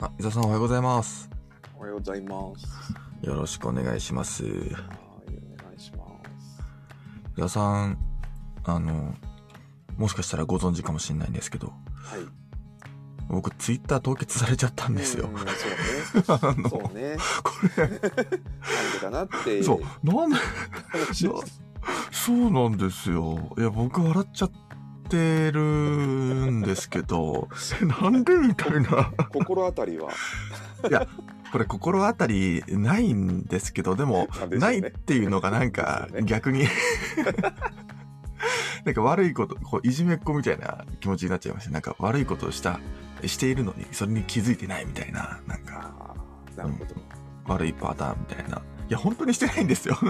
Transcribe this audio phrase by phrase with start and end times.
[0.00, 1.28] あ、伊沢さんおはようございます。
[1.76, 3.26] おはようございます。
[3.26, 4.44] よろしくお願いします。
[4.46, 6.06] 伊はい、お願いしま
[7.34, 7.36] す。
[7.36, 7.98] 沢さん、
[8.62, 9.16] あの、
[9.96, 12.20] もしかしたらご存知かもしれないんですけど、はい。
[13.28, 15.34] 僕ツイッター凍結されちゃったんですよう。
[15.34, 15.36] ん
[16.22, 16.68] そうね。
[16.70, 17.16] そうね。
[17.42, 18.08] これ、なんで
[19.00, 19.64] かなって。
[19.64, 20.36] そう、なんで、
[22.12, 23.52] そうなんですよ。
[23.58, 24.67] いや、僕笑っちゃって
[25.16, 27.48] るんですけど、
[28.02, 29.12] なんでみたいな。
[29.32, 30.10] 心当たりは？
[31.50, 36.66] これ心当たりないんですけど、でも、ないっていうのがなんか逆に
[38.84, 41.70] なんか悪いこと、こういじめっ子みたいな気持ちになっちゃいました。
[41.70, 42.80] なんか悪いことをした、
[43.24, 46.14] しているのにそれに気づいてないみたいな、なんか
[46.56, 46.94] なるほど。
[47.46, 48.60] 悪いパターンみたいな。
[48.88, 49.96] いや、本当にしてないんですよ。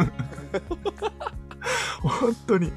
[2.01, 2.67] 本当に。
[2.67, 2.73] ね。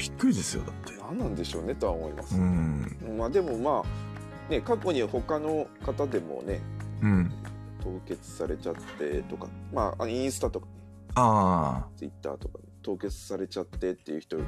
[0.00, 0.98] びっくりですよ、だって。
[0.98, 2.34] 何なんでしょうねとは思います。
[2.34, 3.16] うん。
[3.18, 6.60] まあでもまあ、ね、過去に他の方でもね、
[7.02, 7.32] うん。
[7.82, 10.66] 凍結されちゃってとか、まあ、インスタとか、
[11.14, 14.44] あツイッターとか、凍結されちゃってっていう人、ね、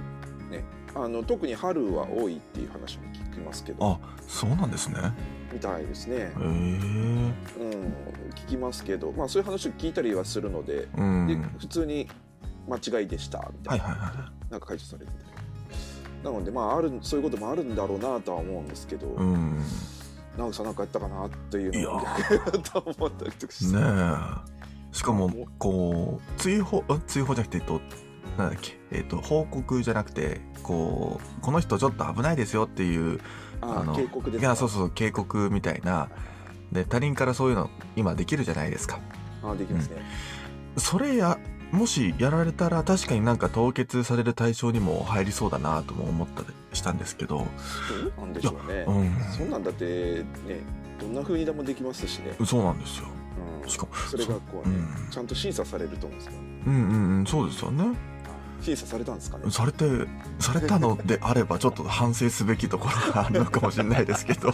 [0.94, 4.96] あの特に春は多いっていう話も聞きますけど、あ、そうなんですね。
[5.52, 6.18] みたいですねへ。
[6.18, 6.30] え。
[6.30, 7.32] うん、
[8.34, 11.26] 聞きますけど、まあそういう話を聞いたりはするので、うん。
[11.26, 12.08] で普通に
[12.68, 15.31] 間違いでしたみたはいいな、はいはなんか解除されてて。
[16.22, 19.10] なのでまああるそういうこともあるんだろうなとは思うんですけど、い。
[19.10, 19.58] うん。
[19.58, 19.64] ね
[20.38, 22.00] 直樹さんなんかやったかなっていうのを
[22.98, 23.78] 思ったりとかして。
[23.78, 24.52] え。
[24.92, 27.80] しかも、こう、追放、あ追放じゃなくて、えっと、
[28.38, 33.20] なんだっけ、えっと、報告じゃなくて、こう、この人ちょっと危ないですよっていう、
[33.60, 34.46] ああの警告ですか？
[34.46, 36.08] いや、そうそう、警告みたいな。
[36.72, 39.00] で、他人からそういうの今できるじゃないですか。
[39.42, 40.02] あできますね。
[40.78, 41.38] それや、
[41.72, 47.46] もしやられたら確かになんか凍結される対象にも入りそうだなとも思ったりしたんですけど、
[48.18, 48.84] なんでしょうね。
[48.86, 49.10] うん。
[49.36, 50.60] そんなんだってね
[51.00, 52.36] どんな風にでもできますしね。
[52.44, 53.06] そうなんですよ。
[53.06, 57.84] うんしかも、それがこうね、うんちゃんと審査されると思うんですけど、うんうんうん、そうですよね。
[58.62, 59.50] 審査されたんですかね？
[59.50, 59.84] されて、
[60.38, 64.52] されたのであれば、ちょっと反省すべきところがあるのかもしれないですけど。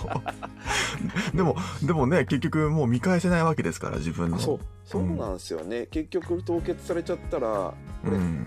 [1.35, 4.37] でも、でもね、結局もう見返せないわけですから、自分の。
[4.37, 7.75] あそうそうなんですよね、結局凍結されちゃったらこ
[8.05, 8.47] れうん。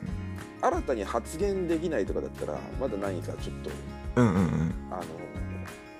[0.61, 3.69] 新たに発言できないとかだったらまだ何かちょっと
[4.15, 4.73] うんうんうん。
[4.91, 5.01] あの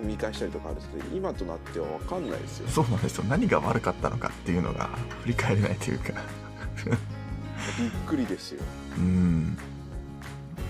[0.00, 3.24] 見返したりとかあるんですけど今となっては分かんないですよそうなんですよ。
[3.28, 4.88] 何が悪かったのかっていうのが
[5.22, 6.12] 振り返れないというか。
[7.78, 8.62] びっくりですよ
[8.96, 9.56] うん。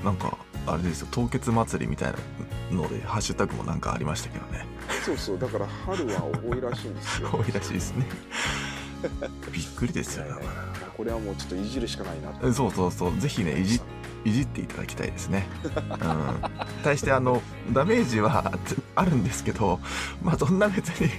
[0.04, 2.12] なんか、あれですよ、凍結祭りみたい
[2.70, 4.66] なので、ハッシュタグもなんかありましたけどね。
[5.04, 8.06] そうそうだから春は多いらしいんですよ 多いらしいですね。
[9.52, 10.40] びっくりですよ、だか
[10.96, 12.52] これはもうちょっといじるしかないな。
[12.52, 13.18] そうそうそう。
[13.18, 13.80] ぜひね、いじ
[14.24, 15.48] いじっていただきたいですね。
[15.64, 16.40] うん。
[16.84, 19.80] 対して、あの、ダメージはつあるんですけど、
[20.22, 21.10] まあ、そんな別に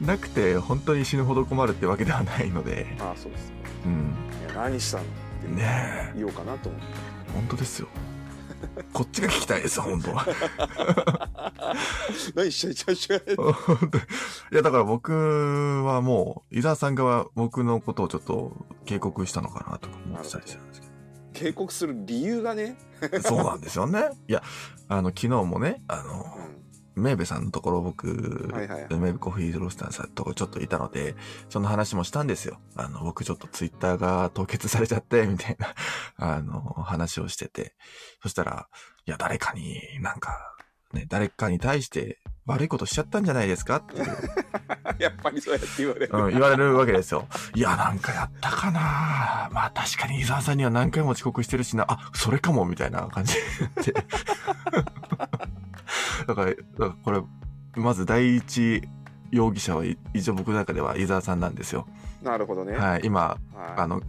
[0.00, 3.52] なくて、本当に死ぬほど困るってわけではないので、ああそうです
[3.84, 4.14] うん。
[4.54, 5.04] 何したの？
[5.42, 6.86] って言おうかなと思って
[7.34, 7.88] 本当ですよ。
[8.92, 11.74] こっちが聞きたいです、 本当は。
[12.34, 15.12] 何しちゃいちゃいちゃいや、だから僕
[15.84, 18.52] はもう、伊沢さんが僕のことをちょっと
[18.84, 20.86] 警告したのかなとか思ってたりしたんですけ
[21.32, 23.20] 警告する理由がね、ど。
[23.20, 24.10] そうなんですよね。
[24.28, 24.42] いや、
[24.88, 26.38] あの、昨日もね、あの、
[26.94, 31.14] メーベさんのところ僕、はいはいはいメーベコーヒーロースターさんとこちょっといたので、
[31.48, 32.58] その話もしたんですよ。
[32.76, 35.74] あの、僕ちょっとツイッターが凍結されちゃって、 みたいな、
[36.16, 37.74] あの、話をしてて。
[38.22, 38.68] そしたら、
[39.06, 40.54] いや、誰かになんか、
[40.92, 43.76] ね、誰かに対して悪いことしちゃったんじゃないですか？
[43.76, 44.06] っていう
[45.00, 46.10] やっぱりそうやって言われる。
[46.12, 47.26] うん、言われるわけですよ。
[47.54, 53.40] いや、なんかやったかなまあ確かに伊沢さんには何回も遅刻してるしな、あ、それかも、みたいな感じで。
[56.26, 57.22] だから、だからこれ、
[57.74, 58.82] まず第一
[59.30, 61.86] 容疑者は、い一応僕の中では伊沢さんなんですよ。
[62.22, 62.76] なるほどね。
[62.76, 64.02] はい、今、はいあの、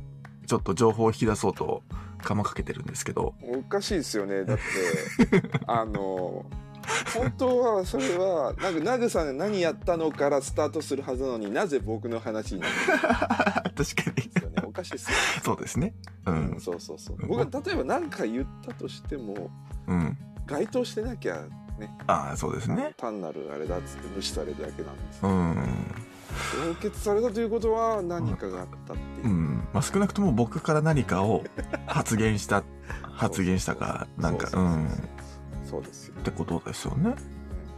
[0.46, 1.84] ちょっと情報を引き出そうと、
[2.24, 4.46] 釜かけてるんですけど、おかしいですよね。
[4.46, 4.64] だって、
[5.68, 6.46] あの、
[7.14, 13.76] 本当はそれは、なんか、ナグさんが何やったのからスタートするはずなのになぜ僕の話になるん 確かに。
[13.76, 14.64] ですよね。
[14.66, 15.94] おかしいですよ、そうですね。
[16.26, 16.60] ううんん。
[16.60, 17.18] そうそうそう。
[17.28, 19.50] 僕は例えば何か言ったとしても、
[19.88, 20.18] うん。
[20.46, 21.46] 該当してなきゃ、
[22.08, 22.94] ああ、そうですね。
[22.98, 25.28] 単なるあれだっつって無視されるだけなんですう。
[25.28, 25.56] ん。
[26.74, 29.28] 凍結されたということは何かがあったっていう。
[29.28, 29.68] うん。
[29.74, 31.44] まあ、少なくとも僕から何かを
[31.88, 32.64] 発言した、
[33.14, 34.86] 発言したか、なんか、そうん。
[34.86, 34.90] っ
[35.66, 36.16] そうですよ。
[36.24, 37.16] てことですよね。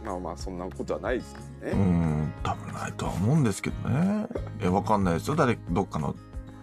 [0.04, 1.84] まあまあ、そんなことはないですけどうね。
[1.84, 2.32] ん。
[2.42, 4.26] 多分ないとは思うんですけどね。
[4.60, 5.36] え、わかんないですよ。
[5.36, 6.14] 誰、どっかの、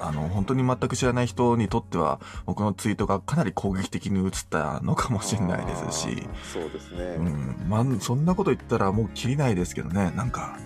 [0.05, 10.57] あの、本当に全く知らない人にとっては、僕のツイートがかなり攻撃的に映ったのかもしれないですし、そうですね、うん、まあ、そんなこと言ったらもう切りないですけどね、なんか、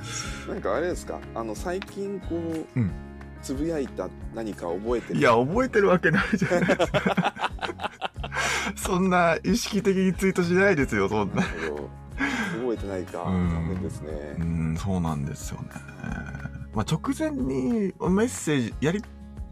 [0.48, 1.20] なんかあれですか？
[1.36, 2.92] あの最近こう、うん。
[3.40, 5.20] つぶやいた何か覚えてる？
[5.20, 7.34] いや、覚えてるわけないじゃないですか。
[8.76, 11.36] そんな意識的にツイートしないですよ、そんな。
[11.36, 13.24] な覚えてないか。
[13.24, 13.50] うん。
[13.50, 15.68] 残念ですね、うん、そうなんですよね。
[16.74, 19.04] まあ、直前にメッセージ、やり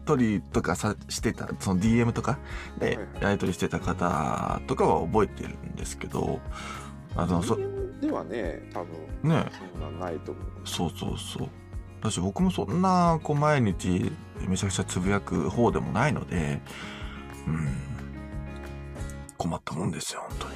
[0.06, 2.38] 取りとかさしてた、その DM とか
[2.78, 6.40] でやり取りしてた方とかは覚えてるんですけど、
[7.14, 7.58] あの、そ、
[8.00, 8.84] ではね多
[9.22, 10.44] 分ね、そんなないと思う。
[10.64, 11.48] そうそうそう。
[12.00, 14.12] 私僕もそんな、こう、毎日
[14.46, 16.60] めちゃくちゃつぶやく方でもないので、
[17.46, 17.68] うん、
[19.36, 20.54] 困ったもんですよ、本当に。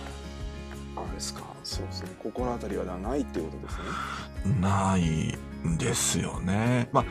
[0.96, 1.42] あれですか。
[1.64, 2.10] そうですね。
[2.22, 3.78] 心当たりはないっていうことです
[4.48, 4.60] ね。
[4.60, 6.88] ないんですよね。
[6.92, 7.04] まあ、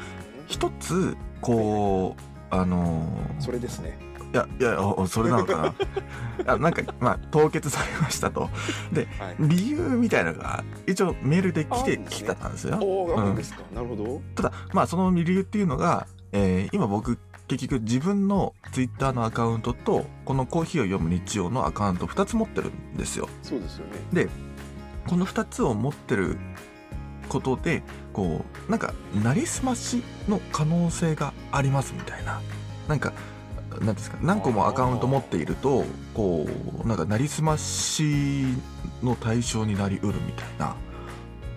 [0.48, 3.98] 一つ、こう、あのーそれですね
[4.32, 5.74] いや、いや、おそれなのかな。
[6.54, 8.42] あなんか、まあ、凍結されましたと。
[8.46, 8.52] はい
[9.40, 12.78] 理由みたいなのが、一応メールで来て、あるんですね来たんですよ。
[12.78, 13.26] うん
[13.76, 17.18] なるほどただ、まあ、その理由っていうのが、えー今僕、
[17.48, 23.28] 結局自分のツイッターのアカウントと、このコーヒーを読む日曜のアカウント2つ持ってるんですよ。
[23.42, 24.28] そうですよね
[25.08, 26.38] この2つを持ってる
[27.30, 28.94] ことで、こう、なんか、
[29.24, 32.42] なりすましの可能性がありますみたいな。
[32.90, 33.14] なんか、
[33.80, 36.46] なんですか、何個もアカウント持っていると、こ
[36.84, 38.46] う、なんか、なりすまし
[39.02, 40.76] の対象になりうるみたいな。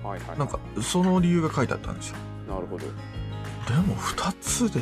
[0.09, 2.17] はいはいなんか、その理由が書いてあったんですよ。
[2.49, 4.81] なるほどでも、2つで、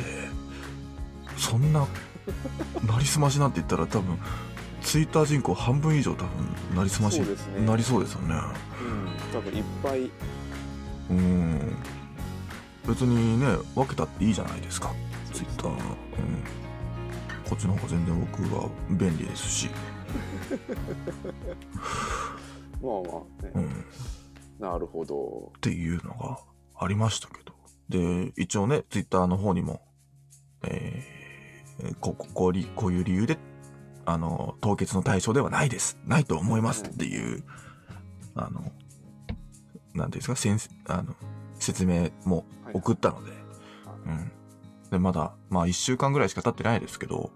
[1.37, 1.87] そんな、
[2.85, 4.19] なりすましなんて言ったら多分、
[4.81, 7.27] ツイッター人口半分以上多分、なりすましね
[7.57, 8.35] になりそうですよね。
[8.35, 10.11] うん多分いっぱい
[11.11, 11.75] うん。
[12.87, 14.91] 別にね分けたっていいじゃないですか。
[15.33, 15.77] ツイッター、うん、
[17.47, 19.69] こっちの方が全然僕は便利ですし、
[22.81, 23.67] まあまあね、うん、っ
[24.59, 25.51] なるほど。
[25.61, 26.39] ていうのが
[26.75, 27.53] ありましたけど。
[27.89, 29.81] で一応ねツイッターの方にも
[30.63, 33.37] えーこここうりこういう理由で
[34.05, 35.97] あの凍結の対象ではないです。
[36.05, 37.43] ないと思いますっていう
[38.35, 38.71] あの
[39.93, 40.57] なんていうんですか先
[40.87, 41.15] あの
[41.59, 43.31] 説明も送ったので、
[44.05, 44.31] うん。
[44.89, 47.31] で、まだ、まあ一週間ぐらいしか経ってないですけど、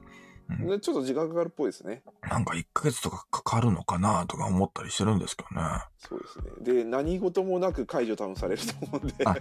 [0.49, 0.67] うん。
[0.67, 2.03] でちょっと時間かかるっぽいですね。
[2.21, 5.63] なんか1ヶ月とかかかるのかなとか思ったりしてるんですけどね。
[5.97, 6.73] そうですね。
[6.73, 9.15] で何事もなく解除多分されると思うんで。
[9.25, 9.35] あ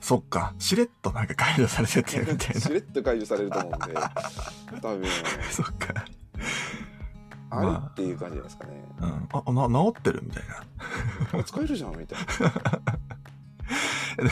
[0.00, 3.94] そっか、しれっとなんか解除されててみたい しれっと解除されると思うんで。
[4.80, 5.02] 多分。
[5.02, 5.08] な。
[5.50, 6.04] そっか。
[7.52, 7.62] あ。
[7.62, 9.62] れっていう感じじゃないですかね、うん。
[9.62, 10.42] あ、な、治ってるみたい
[11.32, 11.40] な。
[11.40, 12.48] あ使えるじゃんみたいな。
[14.16, 14.30] で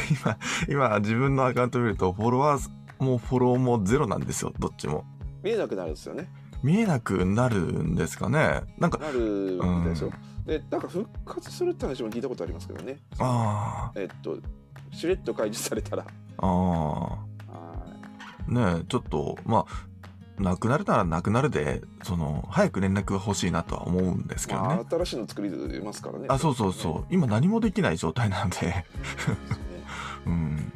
[0.69, 5.05] 今、今自分のアカウント見ると、フォロワーもフォローもゼロなんですよ、どっちも。
[5.43, 6.29] 見えなくなるんですよね。
[6.63, 8.63] 見えなくなるんですかね。
[8.79, 10.13] なんか、なるみたいですよ、
[10.45, 12.99] でなんか復活するって話も聞いたことありますけどね。
[13.19, 14.37] あえっと
[14.93, 16.05] しれっと解除されたら。
[16.39, 17.19] あ、
[17.49, 19.65] あねえ、ちょっと、まあ、
[20.41, 24.81] なくなるならなくなるで、その、早く連絡が欲しいなとは思うんですけどね。
[24.81, 27.07] あ新しいの作りますからねあ、そうそうそう。
[27.11, 28.71] 今何もできない状態なんで、そ
[30.31, 30.73] うん。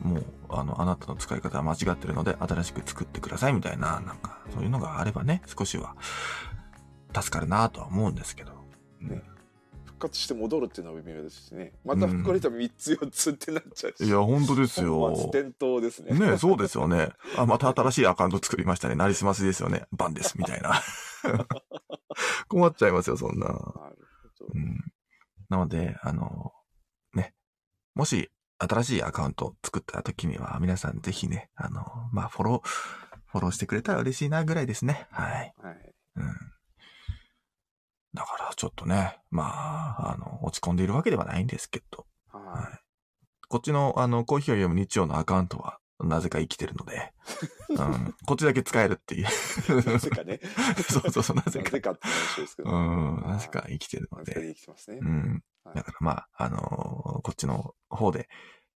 [0.00, 5.94] もう、あの、あなたの使い方は間違ってるので、新しく作ってくださいみたいな、なんか、そういうのがあればね、少しは、
[7.14, 8.52] 助かるなとは思うんですけど。
[9.00, 9.39] ね復
[10.00, 14.98] 活して戻るっていうのは微妙ですしねまた復活したら3つ4つってなっちゃうし、いや、本当ですよ。
[14.98, 17.10] 本末転倒ですねねそうですよね。
[17.36, 18.96] あ、また新しいアカウント作りましたね。
[18.96, 19.84] なりすますですよね。
[19.92, 20.80] バンです、みたいな。
[22.48, 23.46] 困っちゃいますよ、そんな。
[23.46, 24.92] なるほどうん。
[25.48, 26.52] なので、あの、
[27.14, 27.34] ね、
[27.94, 32.68] もし、新しいアカウント作った時には、皆さんぜひね、あの、まあ、フォロー、
[33.26, 35.06] フォローしてくれたら嬉しいなぐらいですね。
[35.10, 35.54] はい。
[35.62, 36.24] はいうん。
[38.14, 39.44] だから、ちょっとね、ま
[39.98, 42.80] あ、あの、落ち込んでいるわけではないんですけど、ははい。
[43.48, 47.12] こっちの、あの、コーヒーを読む日曜のアカウントは、なぜか生きてるので、
[47.68, 49.22] うん、こっちだけ使えるっていう。
[49.22, 49.24] い
[49.84, 50.40] なぜかね
[50.88, 51.64] そうそうそう、なぜか。
[51.64, 54.32] なぜかって話ですけど、うん、なぜか生きてるので。
[54.32, 55.44] なぜかできてますね、うん。
[55.64, 58.28] はいだからまあ、あのーこっちの方で、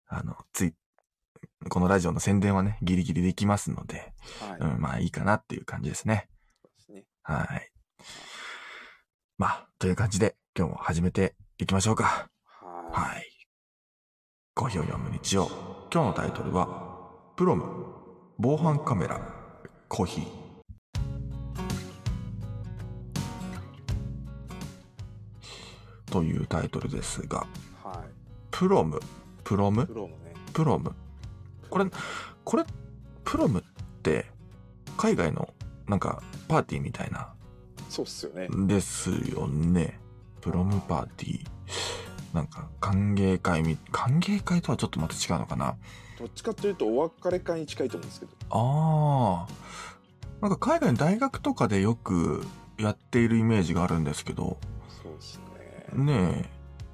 [0.06, 0.74] あの、つい、
[1.70, 6.28] このラジオの宣伝はね、ギリギリできますので、はい、うん、まあいいかなっていう感じですね。
[6.62, 7.73] そうですねはい。
[9.36, 12.28] まあ、という感じで、今日も始めていきましょうか。
[12.44, 13.26] はいはい。
[14.54, 15.48] コーヒーを読む日曜。
[15.92, 17.64] 今日のタイトルは、プロム、
[18.38, 19.20] 防犯カメラ、
[19.88, 20.24] コーヒー。
[26.12, 27.44] というタイトルですが、
[27.82, 27.98] はい
[28.52, 29.00] プロム、
[29.42, 29.84] プロム？
[29.84, 30.94] プロもねプロム？
[31.68, 31.86] これ、
[32.44, 32.66] これっ
[33.24, 33.62] プロムっ
[34.00, 34.26] て
[34.96, 35.52] 海外の
[35.88, 37.33] なんかパーティーみたいな
[37.94, 40.00] そうっすよねですよね。
[40.40, 41.46] プロムパーティー。
[42.34, 45.76] なんか歓迎会み、歓迎会とはちょっとまた違うのかな。
[46.18, 49.48] どっちかというとお別れ会に近いと思うんですけどああ。
[50.40, 52.44] なんか海外の大学とかでよく
[52.78, 54.58] やっているイメージがあるんですけど、
[55.02, 55.40] そうです
[55.94, 56.50] ねねえ。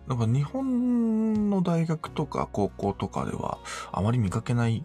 [0.07, 3.59] なんか日本の大学とか高校とかでは
[3.91, 4.85] あまり見かけない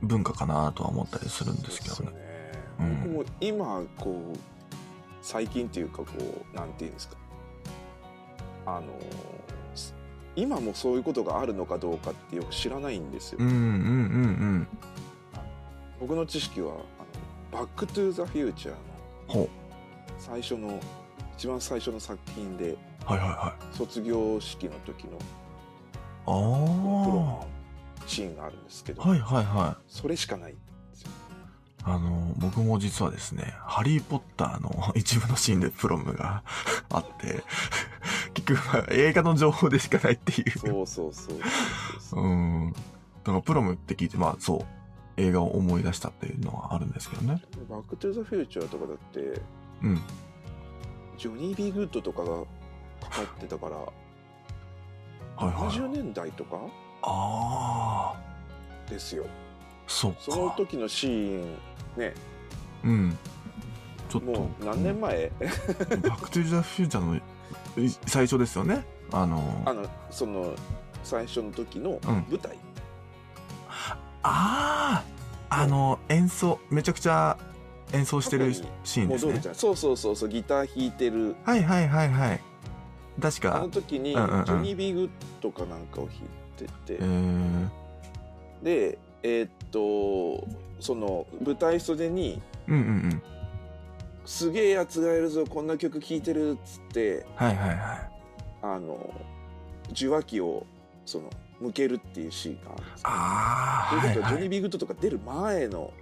[0.00, 1.98] 文化かなとは思ったりするんですけどね。
[1.98, 2.20] そうっすよね
[2.80, 4.59] うん今こう
[5.22, 6.06] 最近っていうかこ
[6.52, 7.16] うなんていうんですか
[8.66, 8.86] あの
[9.74, 9.94] す
[10.36, 14.68] 今もそういうことがあるのかどうかってよく知らないんですよ、うんうんうん
[16.00, 18.78] 僕の知識はあのバックトゥーザフューチャーの
[19.28, 19.34] うん。
[19.34, 19.48] ほう。
[20.18, 20.80] 最初の
[21.36, 23.76] 一番最初の作品ではいはいはい。
[23.76, 25.18] 卒業式の時の
[26.24, 27.46] あプロの
[28.06, 29.08] シーンがあるんですけど、あ。
[29.10, 29.82] はいはいはい。
[29.88, 30.56] それしかない
[31.84, 36.42] あの、僕も実はですね、ハリーポッターの 一部のシーンでプロムが
[36.90, 37.42] あって、
[38.34, 40.50] 結局、まあ映画の情報でしかないっていう。
[40.58, 42.28] そうそうそうそうそうう
[42.68, 42.72] ん。
[42.72, 42.78] だ
[43.24, 44.66] からプロムって聞いて、まあそう、
[45.16, 47.42] 映画を思い出したっていうのはあるんですけどね。
[47.68, 49.40] バックトゥーザフューチャーとかだって
[49.82, 50.00] うん。
[51.18, 52.44] ジョニー・ビー・グッドとかが
[53.08, 53.84] かかってたからは
[55.42, 55.52] いはい。
[55.70, 56.56] 70年代とか？
[57.02, 59.24] ああ、ですよ
[59.90, 60.18] そっか。
[60.20, 61.58] その時のシーン
[61.96, 62.14] ね。
[62.84, 63.18] うん。
[64.08, 64.30] ちょっと。
[64.30, 65.32] もう何年前？
[65.40, 67.22] バックトゥザフューチャーのい
[68.06, 68.84] 最初ですよね。
[69.12, 70.54] あの、あのその
[71.02, 72.24] 最初の時のうん。
[72.30, 72.56] 舞台、
[73.68, 75.04] ああ、
[75.50, 77.36] あの、演奏、めちゃくちゃ
[77.92, 78.54] 演奏してる
[78.84, 79.40] シーンですね。
[79.54, 81.34] そうそうそうそうギター弾いてる。
[81.44, 82.40] はいはいはいはい。
[83.20, 83.56] 確か。
[83.56, 84.44] あの、時にジうんうんうん。
[84.44, 86.18] ョニー・ビー・グッドかなんかを弾い
[86.56, 87.68] てて、えー、
[88.62, 90.46] でえーっと
[90.80, 93.22] その舞台袖にうんうんうん。
[94.26, 98.10] すげえやつがいるぞこんな曲聴いてるっつってはいはいはい。
[98.62, 99.12] あの
[99.92, 100.66] 受話器を
[101.06, 104.48] その向けるっていうシーンがあるんですよああ、はいということはジョニー・はい。
[104.50, 105.92] ビー・グッドとか出る前の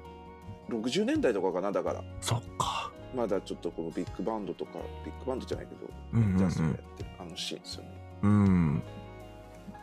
[0.69, 2.91] 60年代とかかなだからそっか。
[3.17, 4.73] まだちょっとこのビッグバンドとか
[5.05, 5.81] ビッグバンドじゃないけど、
[6.13, 7.91] うんうんジャズをやってるあのシーンですよね
[8.23, 8.31] うん。
[8.31, 8.83] うん。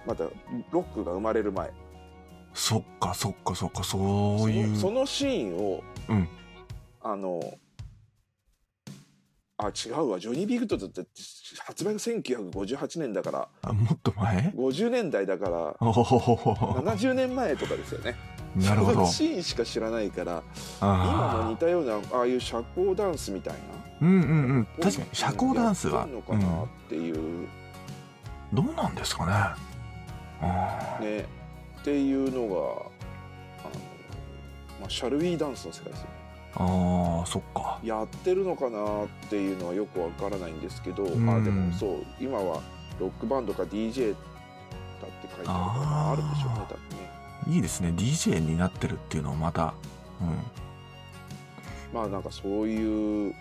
[0.06, 0.26] まだ
[0.72, 1.72] ロックが生まれる前
[2.56, 4.76] そっかそっかそっか、そういう。
[4.78, 6.28] そのシーンを、うん
[7.02, 7.40] あの
[9.58, 11.06] あ違うわジョニー・ビー・グッドだって
[11.60, 18.18] 発売が1958年だからあもっと前？50年代だからおほほほほ70年前とかですよね
[18.58, 19.08] なるほどその。
[19.08, 20.44] シーンしか知らないから
[20.82, 23.64] 今も似あたようなああいう社交ダンスみたいなあ。
[24.02, 24.68] うんうんうん。
[24.82, 26.06] 確かに、社交ダンスは。
[26.06, 27.48] のかうんなっていう、
[28.52, 29.56] どうなんですか
[31.02, 31.06] ね。
[31.06, 31.45] ね
[31.86, 33.80] っていうのがあの、
[34.82, 36.12] まあ、シャルウィーダンスの世界ですよね
[36.56, 37.80] あー、そっか。
[37.84, 42.64] やってるのかなっていうのはよくわからないんですけど、んあでもそう今は
[43.00, 44.18] ロックバンドか DJ だ
[45.08, 47.90] って書いてあるからあーあるんでしょうね多分ねいいですね。
[47.90, 49.76] DJ になってるっていうのはまた。
[50.22, 50.38] うん。
[51.94, 53.36] まあなんかそういう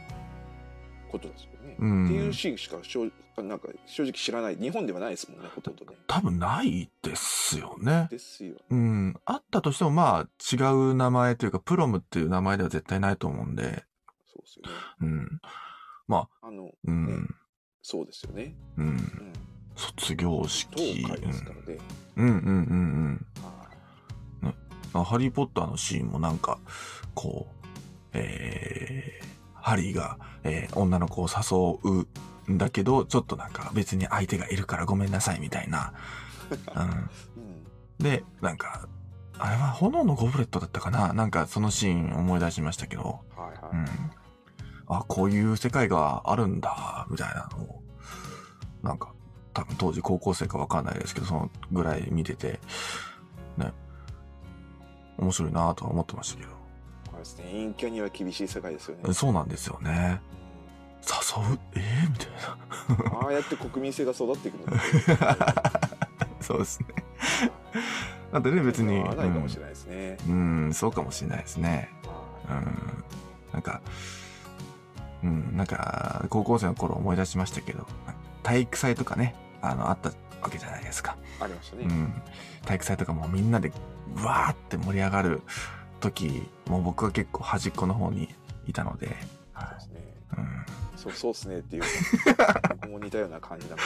[1.11, 8.09] ことですよね、うんっていうシーンしか正なんか正直知らない日本ではないですもんねほとんどね多分ないですよね。
[8.11, 9.17] ですようん。
[9.25, 13.85] あったとしても、まあ、違う名前というか、プロムっていう名前では絶対ないと思うんで。
[14.27, 15.41] そうですよねうん。
[16.43, 17.07] あのうん。
[17.07, 17.29] ね
[17.83, 18.87] そうですよね、うん。
[18.87, 19.33] うん、
[19.77, 21.05] 卒業東式。
[21.05, 21.79] 海ですからね、
[22.17, 23.51] うんうんうんうんは
[24.43, 24.55] いうん。
[25.01, 26.59] あハリー・ポッターのシーンもなんか、
[27.15, 27.67] こう、
[28.15, 29.34] えー、
[29.65, 31.79] ハリーが、えー女の子を誘
[32.49, 35.95] うんだけど、ちょっとなんか別に相手がいるからごめんなさいみたいな。
[36.75, 36.83] うん。
[36.83, 37.11] うん
[37.99, 38.89] で、なんか、
[39.39, 41.13] あれは炎のゴブレットだったかな？
[41.13, 43.87] なんかそのシーン思い出しましたけど、はいはい、うん。
[44.89, 47.83] あ、こういう世界があるんだ、みたいなのを、
[48.83, 49.13] なんか、
[49.55, 52.59] 多分当時高校生かわかんないですけど、そのぐらい見てて、
[53.57, 53.73] ね、
[55.17, 56.55] 面白いなとは思ってましたけあれ
[57.25, 60.21] ですね陰キャには厳しい世界ですよねど、そうなんですよね。
[61.05, 61.59] 誘う？
[61.75, 62.29] えー、みたい
[63.11, 63.19] な。
[63.21, 64.83] ああやって国民性が育っていくので
[66.41, 66.87] そうですね。
[68.33, 68.99] だってね、別に。
[69.01, 71.89] 合わないかもしれないですね、うん、うん、そうかもしれないですね。
[72.49, 73.05] うん。
[73.53, 73.81] なんか、
[75.23, 77.87] うん、なんか、高校生の頃思い出しましたけど、
[78.43, 80.11] 体育祭とかね、あの、あった
[80.43, 81.17] わけじゃないですか。
[81.41, 82.23] ありましたね、うん。
[82.67, 83.73] 体育祭とかもみんなで、
[84.17, 85.43] わーって盛り上がる
[86.11, 88.29] 時、もう僕は結構端っこの方に
[88.67, 89.17] いたので、
[89.53, 90.37] はそうですねい。
[90.37, 90.65] うん。
[90.97, 91.83] そうそうっすねっていう
[92.81, 93.83] 僕も似たような感じなの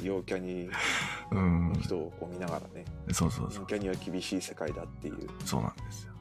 [0.00, 0.70] で陽キャに
[1.30, 1.72] うん。
[1.80, 3.66] 人をこう見ながらねそうそうそう。
[3.66, 6.12] 陰キャには厳しい世界だっていうそうなんですよ。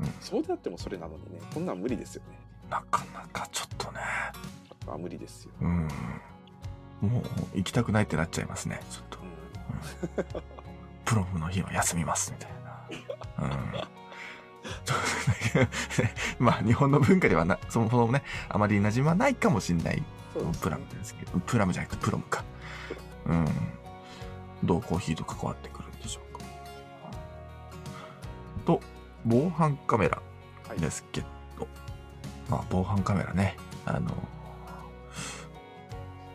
[0.00, 2.38] うんそうであってもそれなのにねこんなん無理ですよね
[2.70, 4.00] なかなかちょっとね。
[4.88, 5.88] あ無理ですよ、うん。
[7.02, 8.80] もう行きたくないってなっちゃいますね。
[8.90, 9.18] ちょっと。
[9.18, 10.42] うん
[11.04, 12.59] プロムの日は休みますみたいな。
[16.38, 20.02] まあ日本の文化ではな、そもそもね、あまり馴染まないかもしれない。
[20.60, 22.44] プラムですけど、プラムじゃなくてプロムか。
[23.26, 23.46] うん。
[24.62, 26.44] どうコーヒーと関わってくるんでしょうか。
[28.64, 28.80] と、
[29.24, 30.22] 防犯カメラ
[30.68, 30.78] はい。
[30.78, 31.26] ですけど、
[32.48, 34.10] まあ防犯カメラね、あの、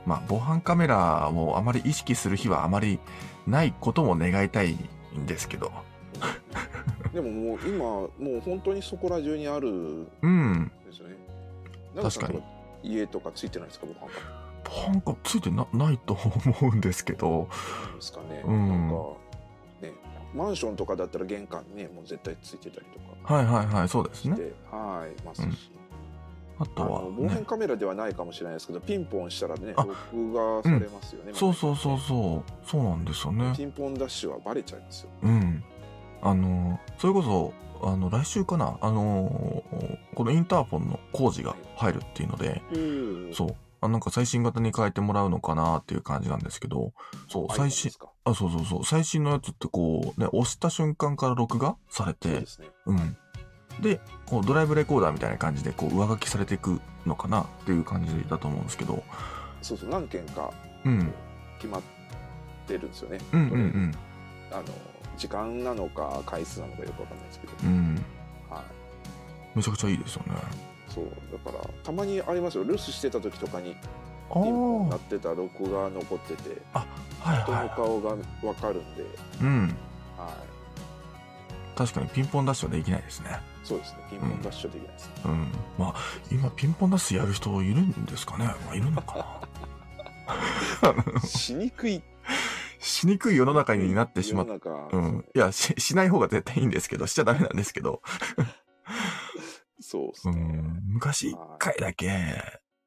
[0.06, 3.00] まあ防犯カメラをあまり意識する日はあまり
[3.48, 4.77] ないことも願いたい
[5.18, 5.72] んですけど、
[7.15, 11.15] でももう今もう本当にそこら中にあるんうん、ですよね。
[11.95, 12.45] なん確かにか
[12.84, 13.88] 家とかついてないですか？
[13.88, 14.10] 防
[14.69, 17.48] 犯カメラついてなないと思うんですけど、
[17.95, 18.67] ですかね、うん。
[18.67, 18.95] なんか
[19.81, 19.93] ね
[20.36, 24.36] マンションとかだったら玄関にねもう絶対ついてたりとかはいはいはい、そうですね。
[24.69, 25.72] はいますし、
[26.60, 33.53] ああとは、の防犯ね、カメラではないかもしれないですけどピンポンしたらねあ録画されますよね、そうそうそうそう、そうなんですよね。
[33.55, 35.63] ピンポンダッシュはバレちゃいますようん。
[36.25, 37.53] あの、それこそ、
[37.88, 39.63] あの、来週かな、あの、
[40.15, 42.77] このインターフォンの工事が入るっていうので、う
[43.29, 43.34] ん。
[43.34, 43.55] そう。
[43.82, 46.94] あなんか最新型に変えてもらうのかなっていう感じなんですけど、
[47.29, 48.10] そう、最新、か。
[48.24, 52.72] あ、そうそうそう、最新のやつってこう、ね、押した瞬間から録画されてそうね。
[52.88, 53.17] うん。
[53.84, 59.03] で、こうドライブレコーダーみたいな感じで、こう、上書きされていくのかなっていう感じだと思うんですけど、
[59.62, 59.89] そうそう。
[59.89, 60.51] 何件か
[60.86, 61.13] うん。
[61.60, 61.82] 決まっ
[62.65, 63.96] てるんですよね、うんうんうん。
[64.51, 64.63] あの
[65.15, 68.05] 時間なのか回数なのかよくわかんないですけど、うん。
[68.50, 68.63] はい
[69.55, 70.34] めちゃくちゃいいですよね。
[70.89, 73.75] そうだからたまにありますよ留守してた時とかに
[74.29, 76.86] あピンポン鳴あってた録画残っててはい
[77.43, 79.05] 人のは顔がわかるんで、い。
[79.41, 79.75] うん。
[80.17, 80.34] は
[81.75, 83.39] い、確かにピンポンダッシュはできないですね。
[83.63, 85.48] そうですねピンポンダッシュできないですね、うん。
[85.77, 85.95] まあ、
[86.31, 88.45] 今ピンポンダッシュやる人いるんですかね。
[88.45, 89.25] まあ、いるのかな。
[91.25, 92.01] しにくい
[92.86, 95.26] しにくい世の中になってしまっ世の中、うん。
[95.36, 98.02] いや、し、しない方が絶対いいんですけど、しちゃダメなんですけど。
[99.82, 100.82] そうですね、うん。
[100.93, 102.06] 昔一回だけ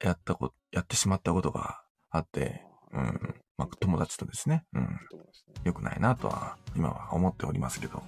[0.00, 3.34] やったこと、やってしまったことがあって、うん。
[3.56, 4.64] まあ、友達とですね。
[4.72, 4.87] うん。
[5.11, 8.02] 友達ね良くないなとは、今は思っておりますけど。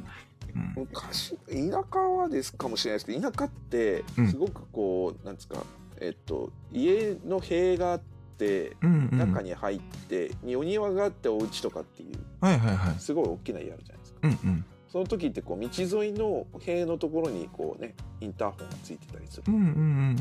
[0.55, 0.75] うん。
[0.77, 5.65] 昔田舎はですかもしれないですけど田舎ってうんすごくこう、なんですか
[6.01, 8.10] えっと家の塀があって
[8.47, 9.19] うん、うん。
[9.19, 12.99] 中に入って、にお庭があってお家とかっていうはいはいはい。
[12.99, 14.65] すごい大きな家あるじゃないですかうんうん。
[14.89, 19.73] その時ってこう道沿いの塀のところにこうねインターホンがついてたりするうんうんうんう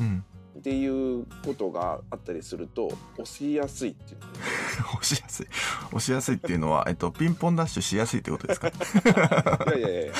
[0.01, 0.25] ん。
[0.59, 0.85] ってい
[1.21, 4.19] うことがあったりすると押しやすいっていう
[4.93, 5.47] 押しやすい。
[5.87, 8.67] 押しやすいっていうのは、えっと、ピンポンダッシュしやすいってことですか？
[8.67, 8.71] い
[9.71, 10.13] やいやいやいや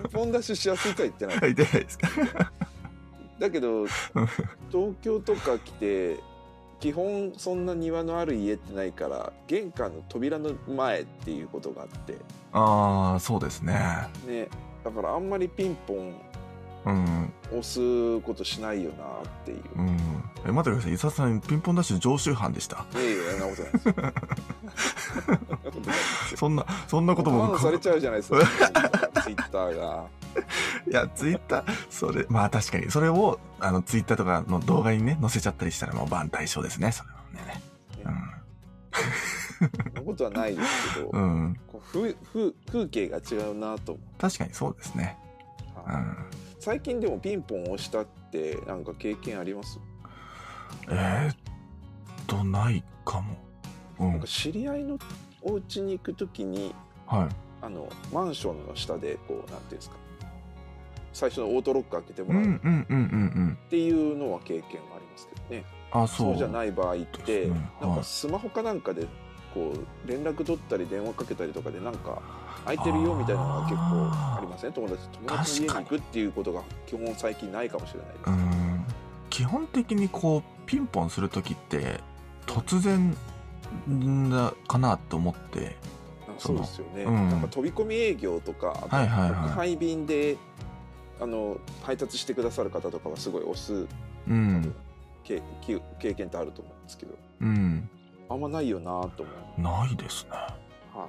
[0.00, 2.08] ピンポンダッシュしやすいとは言ってない 言ってないですか？
[3.40, 3.86] だけど
[4.70, 6.18] 東京とか来て
[6.80, 12.16] 基本そんな庭のある家ってないから玄関の扉の前っていうことがあって
[12.52, 13.74] ああ、そうですね。
[14.26, 14.48] ね
[14.84, 16.14] だからあんまりピンポン
[16.86, 17.32] うん。
[17.46, 20.17] 押すことしないよなっていう、うん。
[20.46, 20.94] え、待ってください。
[20.94, 22.84] 伊沢さん、ピンポンダッシュ常習犯でした。
[22.94, 23.72] いやいやそんなことない
[25.86, 28.38] ですよそんなそんな、こと僕バンされちゃうじゃないですか
[29.22, 30.06] ツイッターが
[30.88, 37.62] いや、ツイッター、それ、まあ確かに、それを、あの、ツイッターとかの動画にね、載せちゃったりしたらもうバン対象ですね、それはね。
[39.58, 41.22] そんなことはないですけど、うん。
[41.22, 41.56] うん。
[41.66, 45.16] こう風風風景が違うなと思確かにそうですね。
[45.74, 46.16] う、はいうん。
[46.60, 49.80] 最近でもピンポン押したってなんか経験あります？
[50.88, 51.36] えー、っ
[52.26, 53.36] と、ないかも。
[54.00, 54.26] うんなんか。
[54.26, 54.98] 知り合いの
[55.42, 56.74] お家に行くときに
[57.06, 57.28] はい。
[57.60, 59.96] あのマンションの下でこうなんていうんですか
[61.12, 63.56] 最初のオートロック開けてうもらうっ。
[63.68, 66.36] ていうのは経験がありますけどね、あ、そそうう。
[66.36, 69.06] じゃない場合って、ですねなんはいかスマホかなんかで
[69.52, 72.22] こう連絡取ったり電話かけたりとかでなんか
[72.64, 78.77] 空いてるよみたいなのが結構ありません、友達友達の家に行くっていうことが基本最近ないかもしれないです、うん。
[79.38, 82.00] 基本的にこう、ピンポンするときって、
[82.44, 83.14] 突然
[84.30, 85.76] だかなと思って、
[86.38, 87.30] そうですよね、うん。
[87.30, 89.40] なんか飛び込み営業とか、はいはいはい。
[89.42, 90.36] 宅配便で
[91.20, 93.86] あの配達してくださる方とかはすごい押す
[94.26, 94.74] うん。
[95.22, 97.14] 経経経験ってあると思うんですけど。
[97.40, 97.88] うん。
[98.28, 99.60] あんまないよなと思う。
[99.60, 100.30] ないですね。
[100.32, 101.06] は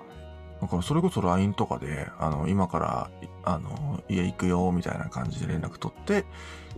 [0.62, 6.26] だからそれこそ LINE とかで、あの、今から、いあの、家行くよ、みたいな感じで連絡取って、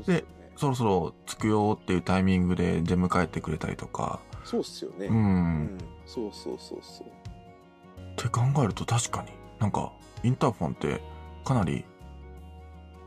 [0.02, 0.24] いで
[0.56, 5.12] そろそろ着くよっていうタイミングで出迎えてくれたりとか、そうっすよねう。
[5.12, 5.78] うんん。
[6.06, 9.92] そうそうそうそうって考えると確かに、なんか、
[10.24, 11.02] インターフォンって
[11.44, 11.86] かなり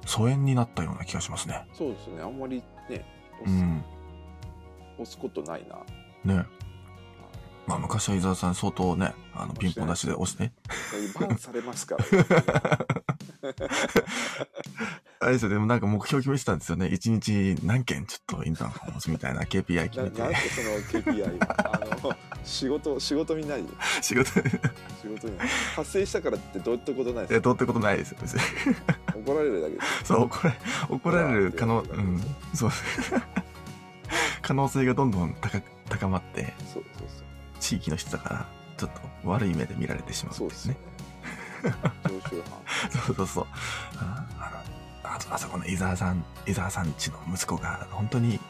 [0.07, 1.67] 疎遠になったような気がしますね。
[1.73, 3.05] そうですねあんまりね
[3.41, 3.85] 押す,、うん。
[4.95, 5.67] 押すことない
[6.25, 6.47] なね。
[7.67, 10.53] まあ昔は伊沢さん相当ね、あの、ピンポン出しで押して。
[11.19, 12.05] バンされますから、
[15.25, 16.89] あれですよ、でもなんか目標決めてたんですよね。
[16.89, 20.33] 一日何件ちょっとインターホン押すみたいな KPI 決めてななん。
[20.33, 23.65] でその KPI はあの仕事 仕事になり
[24.03, 24.41] 仕事、仕
[25.09, 28.41] 事になり達成したからってどうってことないえ、ですどうってことないですよ、別に。
[29.15, 30.57] 怒られるだけですそう、怒られ、
[30.91, 32.21] 怒られる可能、うん、
[32.55, 32.71] そう。
[34.43, 37.25] 可能性がどんどん高く高まって、そうそうそう
[37.61, 38.91] 地域の人だから、ちょっ
[39.23, 40.75] と悪い目で見られてしまうんでねそうですすよ。
[40.75, 40.81] ね
[42.05, 43.47] 常習犯そうそうそう。
[43.97, 48.41] ああのああそこの伊沢さん、伊沢さんちの息子が本当に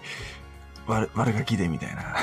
[0.87, 2.17] 悪悪ガキでみたいな、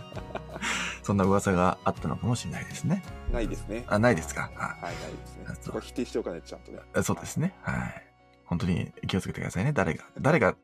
[1.02, 3.02] そんな噂があったのかもしれないですね。
[3.32, 4.50] ないですねあ、ないですか？
[4.56, 7.54] あはいないですねあそこは否定しておかないとちゃんとねあそうですね。
[7.62, 8.04] はい。
[8.44, 9.72] 本当に気をつけてくださいね。
[9.72, 10.56] 誰が、誰が、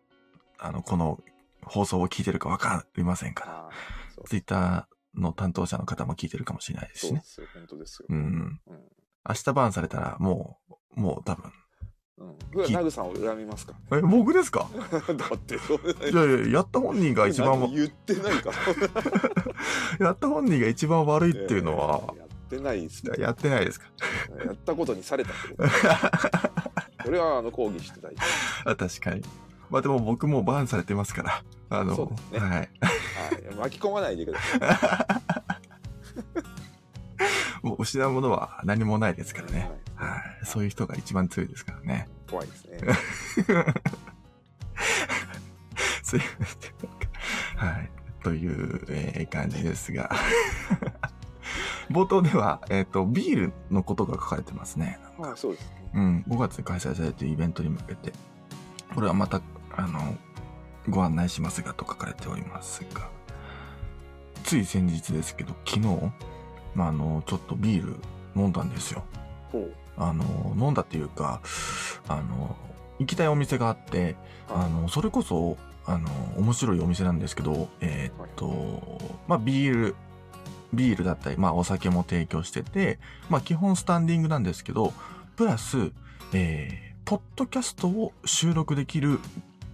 [0.58, 1.20] あの、この
[1.62, 3.68] 放送を聞いてるかわかりませんから。
[4.26, 7.20] ツイッターの担当者の方も聞いてるかもしれないですしね。
[7.24, 8.60] そうですよ本当ですよ、うん。
[8.66, 8.80] うん
[9.26, 10.58] 明日バンされたら、も
[10.96, 11.50] う、もう多分。
[12.16, 13.74] うん、僕はナグさんを恨みますか？
[13.92, 14.68] え、僕ですか？
[14.78, 14.98] だ
[15.34, 18.50] っていやいや、やった本人が一番わ、 言ってないか。
[19.98, 23.12] ら やった本人が一番悪いっていうのは、やってないですね。
[23.18, 23.86] やってないですか？
[24.46, 27.04] やったことにされたってこと。
[27.04, 28.22] これはあの抗議して大丈
[28.70, 29.22] あ確かに。
[29.70, 31.42] まあでも僕もバンされてますから。
[31.70, 32.48] あの、そうですね。
[32.48, 32.70] はい。
[33.42, 33.56] 夫はい。
[33.70, 35.06] 巻き込まないでくださ
[37.62, 37.66] い。
[37.66, 39.58] もう失うものは何もないですからね。
[39.60, 40.46] はいはい。
[40.46, 42.08] そういう人が一番強いですからね。
[42.30, 42.78] 怖いですね
[46.02, 47.68] すいません。
[47.68, 47.90] はい。
[48.22, 50.10] という、えー感じですが。
[51.90, 54.98] 冒頭では、えっ、と、ビールのことが書かれてますね。
[55.18, 56.24] まあそうですねうん。
[56.28, 58.12] 5月に開催されているイベントに向けて、
[58.94, 59.40] これはまた、
[59.76, 60.16] あの、
[60.88, 63.08] ご案内しますがと書かれておりますが、
[64.44, 66.12] つい先日ですけど、昨日、
[66.74, 67.96] まあ、あの、ちょっとビール
[68.34, 69.04] 飲んだんですよ。
[69.52, 71.40] ほうあの、飲んだっていうか、
[72.08, 72.56] あの、
[72.98, 74.16] 行きたいお店があって、
[74.48, 79.96] あの、それこそ、あの、面白いお店なんですけど、えーっと、まあ、ビール、
[80.72, 84.92] ビールだったり、まあ、お酒も提供してて、まあ、基本スタンディングなんですけど、
[85.36, 85.92] プラス、
[86.32, 89.20] えー、ポッドキャストを収録できる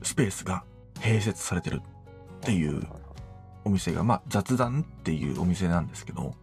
[0.02, 0.64] スペースが
[0.96, 2.86] 併設されてるっていう
[3.64, 6.34] お店が、まあ、雑談っていうお店なんですけど、はい。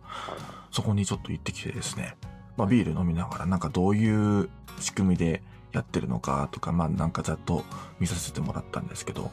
[0.72, 2.16] そこにちょっと行ってきてですね、
[2.58, 5.42] まあ、ビール飲みながら、なんかどういう仕組みで
[5.72, 7.64] やってるのかとか、まあ、なんかざっと
[8.00, 9.24] 見させてもらったんですけど、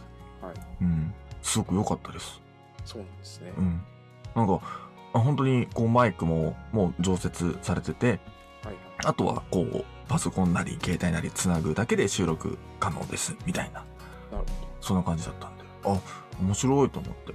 [0.40, 0.54] はい。
[0.82, 2.40] うん、すごく良かったです。
[2.84, 3.52] そうなんですね。
[3.56, 3.82] うん。
[4.34, 4.60] なんか、
[5.14, 8.20] あ本当にこうマイクももう常設されてて、
[8.64, 14.44] はいあとはこう、パソコンなり携帯なりつなぐだけで収録可能です、みたいな、なるほ
[14.80, 16.00] そんな感じだったんで、あ、
[16.40, 17.34] 面白いと思って。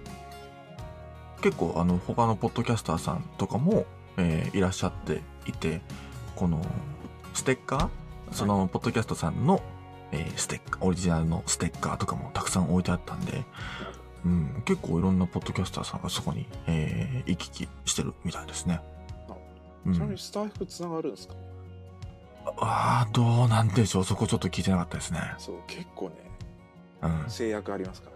[1.42, 3.86] 結構あの、他のポッドキャスターさんとかも、
[4.18, 5.82] えーいらっしゃっていて、
[6.36, 6.62] この、
[7.34, 8.34] ステッカー？
[8.34, 9.62] その、ポッドキャストさんの、
[10.12, 13.44] えーステッカー、オリジナルのステッカーとかもたくさん置いてあったんで、
[14.26, 18.82] うん、結構いろんなポッドキャスターさんがそこに、えー行き来してるみたいですね。
[19.86, 21.34] うんどちなみに、スタッフつながるんですか？
[21.34, 21.40] ね
[22.58, 24.04] ああ、どうなんでしょう。
[24.04, 25.20] そこちょっと聞いてなかったですね。
[25.38, 26.16] そう結構ね
[27.28, 28.10] う制約ありますか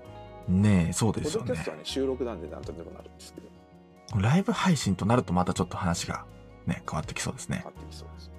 [0.48, 0.62] らん。
[0.62, 1.72] ねえ、そうポですよねッドキャスト。
[1.72, 6.26] はね収録なんでなんとでもなるんですけどライブ配信となるとまたちょっと話が
[6.65, 7.65] ね、変わってきそうですね変。
[7.65, 8.32] わってきそうです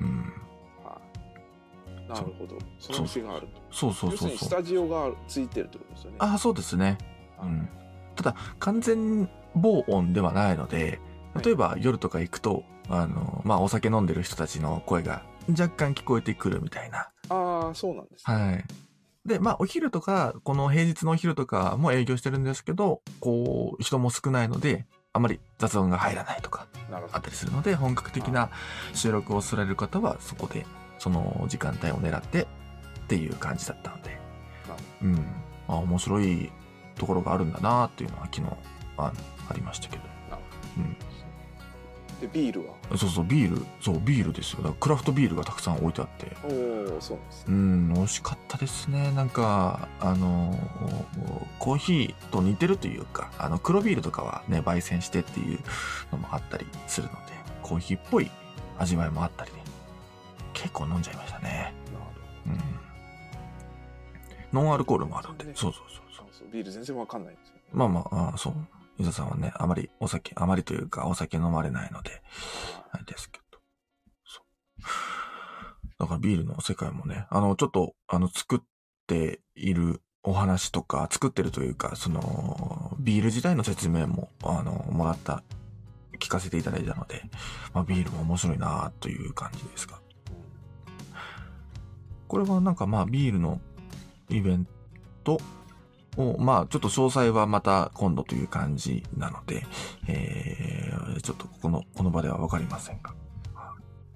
[0.00, 0.18] うん。
[0.84, 4.50] はいなるほどそのお店があるとそうそうそうそう。
[4.50, 6.98] タジオがついてるってことですよねああ、そうですね。
[7.42, 7.68] うん。
[8.16, 11.00] ただ、完全防音ではないので、
[11.42, 17.08] 例えば夜とか行くと、あの、まあ、お酒飲んでる人たちの声が若干聞こえてくるみたいな。
[17.28, 18.64] ああそうなんですねはい。
[19.24, 26.66] で、まあ、お昼とか、この平日のお昼とかも営業してるんですけど、こう、人も少ないので、あまり雑音が入らないとか
[27.12, 28.50] あったりするので、本格的な
[28.94, 30.66] 収録をされる方は、そこで、
[30.98, 32.46] その時間帯を狙ってっ
[33.08, 34.18] ていう感じだったので、
[35.02, 35.26] うん。
[35.68, 36.50] あ、面白い
[36.96, 38.56] ところがあるんだなっていうのは昨日
[38.96, 39.12] あ
[39.50, 40.02] ありましたけど。
[40.78, 40.96] うん。
[42.22, 42.74] でビールは？
[42.96, 44.58] そうそう、ビール、そう、ビールですよ。
[44.58, 49.10] だからクラフトビールがたくさん置いてあって、おおそうなんですねうん、美味しかったですね。
[49.12, 50.56] なんか、あの、
[51.58, 55.58] コーヒーと似てるというか、あの、黒ビールとかはね、焙煎してっていう
[56.12, 57.18] のもあったりするので、
[57.62, 58.30] コーヒーっぽい
[58.78, 59.58] 味わいもあったりで、
[60.52, 61.74] 結構飲んじゃいましたね。
[62.46, 62.58] なる
[64.52, 64.62] うん。
[64.62, 66.48] ノンアルコールもあるんでそうそうそうそう。
[66.52, 68.54] ビール全然わかんないんですよまあまあ、あそう。
[68.98, 72.22] 伊沢さんはね、あまりお酒、あまりというかお酒飲まれないので、
[72.90, 73.58] あれですけど。
[74.24, 74.42] そ
[74.78, 75.88] う。
[75.98, 78.60] だからビールの世界もね、あの、ちょっと、あの、作っ
[79.06, 85.42] ているお話とか、作ってるというか、その、ビール自体の説明も、あの、もらった、
[86.18, 87.22] 聞かせていただいたので、
[87.74, 90.00] まあ、ビールも面白いなという感じですが。
[92.28, 93.60] これはなんかまあ、ビールの
[94.28, 94.66] イベン
[95.24, 95.40] ト
[96.16, 99.64] を、まあ、ちょっと詳細はまた今度という感じなので、
[100.08, 103.14] えー、ちょっとここの、この場ではわかりませんが。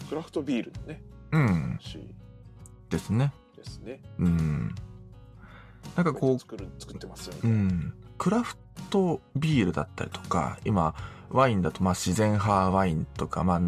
[0.09, 2.14] クラフトビールのね、うん、話
[2.90, 3.32] ですね。
[3.56, 4.00] ですね。
[4.18, 4.74] うん。
[5.96, 7.40] なんかこう、作る作ってますよね。
[7.44, 8.56] うん、クラフ
[8.90, 10.94] トビールだったりとか、今、
[11.30, 13.61] ワインだと、まあ、自然派ワインとか、まあ、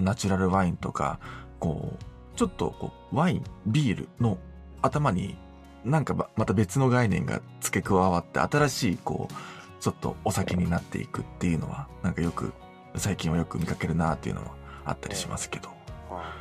[0.00, 1.20] ナチュラルワインとか、
[1.60, 4.38] こう、ちょっとこう、ワイン、ビールの
[4.82, 5.36] 頭に、
[5.84, 9.34] なんかばまた別の概念が付け加わって、新しい、こう、
[9.82, 12.52] ちょっとお酒になっていくっていうのは、なんかよく、
[12.96, 14.52] 最近はよく見かけるなっていうのは
[14.84, 15.68] あったりしますけど。
[16.08, 16.32] は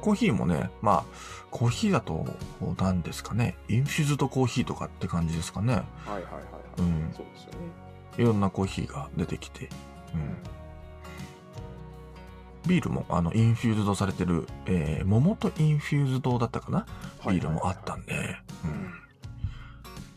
[0.00, 1.04] コーヒーもね、まあ、
[1.50, 2.26] コーヒーだと、
[2.78, 5.72] 何ですかね、 infused コーヒーとかって感じですかね。
[5.72, 6.42] いはいはいはいはい。
[6.78, 7.90] うんそうですよね。
[8.18, 9.66] いろんなコーヒーが出てきて、
[10.14, 10.36] ううんん。
[12.66, 16.86] ビールもあの infused されてる、えー桃と infused だったかな、
[17.28, 18.36] ビールもあったんで。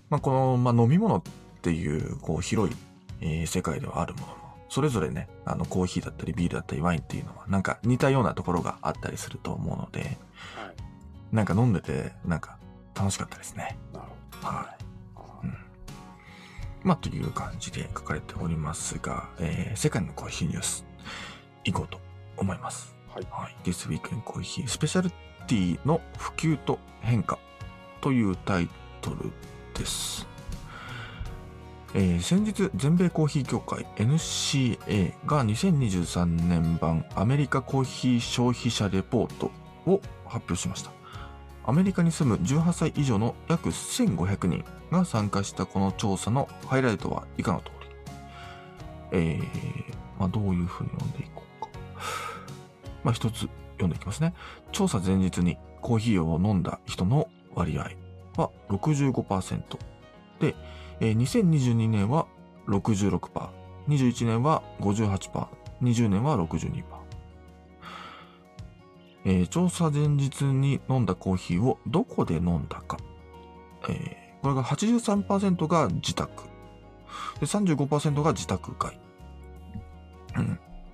[0.09, 1.21] まあ、この、まあ、飲み物っ
[1.61, 2.75] ていうこう広い、
[3.21, 4.33] えー世界ではあるものも
[4.69, 10.15] それぞれねあのコーヒーだったりビールだったりワインっていうのはなんか似たようなところがあったりすると思うのではい。
[11.35, 12.57] なんか飲んでてなんか
[12.95, 13.77] 楽しかったですね。
[13.93, 14.05] なる
[14.41, 14.83] ほはい。
[15.15, 15.21] ど。
[15.21, 15.57] あうん。
[16.83, 20.85] まあという感じで書かれておりますが、えー世界のコーヒーニュース。
[21.65, 21.99] 行こうと
[22.43, 23.27] 思いますはい。
[23.29, 25.09] はい、This Week in Coffee スペシャル
[25.47, 27.37] ティーの普及と変化
[28.01, 28.69] というタイ
[29.01, 29.31] トル
[29.73, 30.27] です。
[31.95, 39.51] えー先日全米コーヒー協会 NCA が2023年版アメリカコーヒー消費者レポート
[39.85, 40.91] を発表しました。
[41.65, 47.87] アメリカに住む18歳以上の約1500人が参加したこの調査のハイライトは以下の通り。
[49.11, 51.32] えーまあ、どういうふうに読んでい。
[53.03, 54.33] まあ、一つ読んでいきますね。
[54.71, 57.91] 調査前日にコーヒーを飲んだ人の割合
[58.37, 59.77] は65%
[60.39, 60.55] で、
[60.99, 62.27] えー2022年は
[62.67, 63.49] 66%、
[63.87, 65.47] 21年は58%、
[65.81, 66.83] 20年は62%。
[69.25, 72.97] えー調査前日に飲んだコーヒーをどこで飲んだか。
[73.89, 76.43] えーこれが83%が自宅。
[77.39, 78.99] で、35%が自宅外。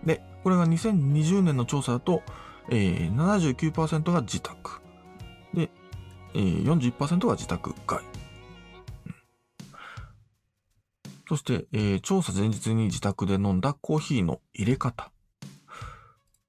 [0.06, 2.24] で、これが2020年の調査だと、
[2.70, 4.82] えー、79%が自宅。
[5.54, 5.70] で、
[6.34, 8.04] えー、41%が自宅外。
[11.28, 15.12] そして、えー調査前日に自宅で飲んだコーヒーの入れ方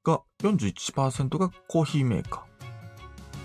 [0.05, 2.47] が41%がコーヒーメーカ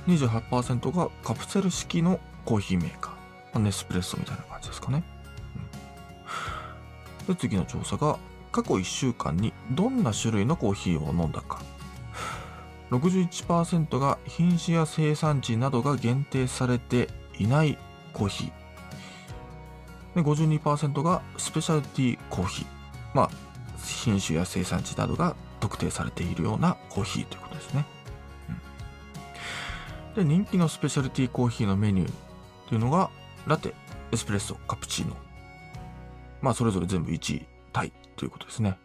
[0.08, 0.18] ー。
[0.50, 3.14] 28%がカプセル式のコーヒーメーカー。
[3.14, 3.20] ま
[3.56, 5.04] あネスプレッソみたいな感じですかね。
[7.28, 8.18] うんで、次の調査が
[8.56, 11.62] 過去1週間にどんな種類のコーヒーを飲んだか。
[12.90, 17.78] 61%が品種や生産地などが限定されていない
[18.14, 20.16] コーヒー。
[20.16, 22.66] で、52%がスペシャルティーコーヒー。
[23.14, 23.30] まあ、
[23.86, 27.86] 品種や生産地などが特定されているようなコーヒーということですね。
[30.16, 32.12] うん、で、人気のスペシャルティーコーヒーのメニュー
[32.70, 33.10] というのが、
[33.48, 33.74] ラテ、
[34.14, 35.18] エスプレッソ、カプチーノ。
[36.42, 38.78] まあ、それぞれ全部1位タイということですね。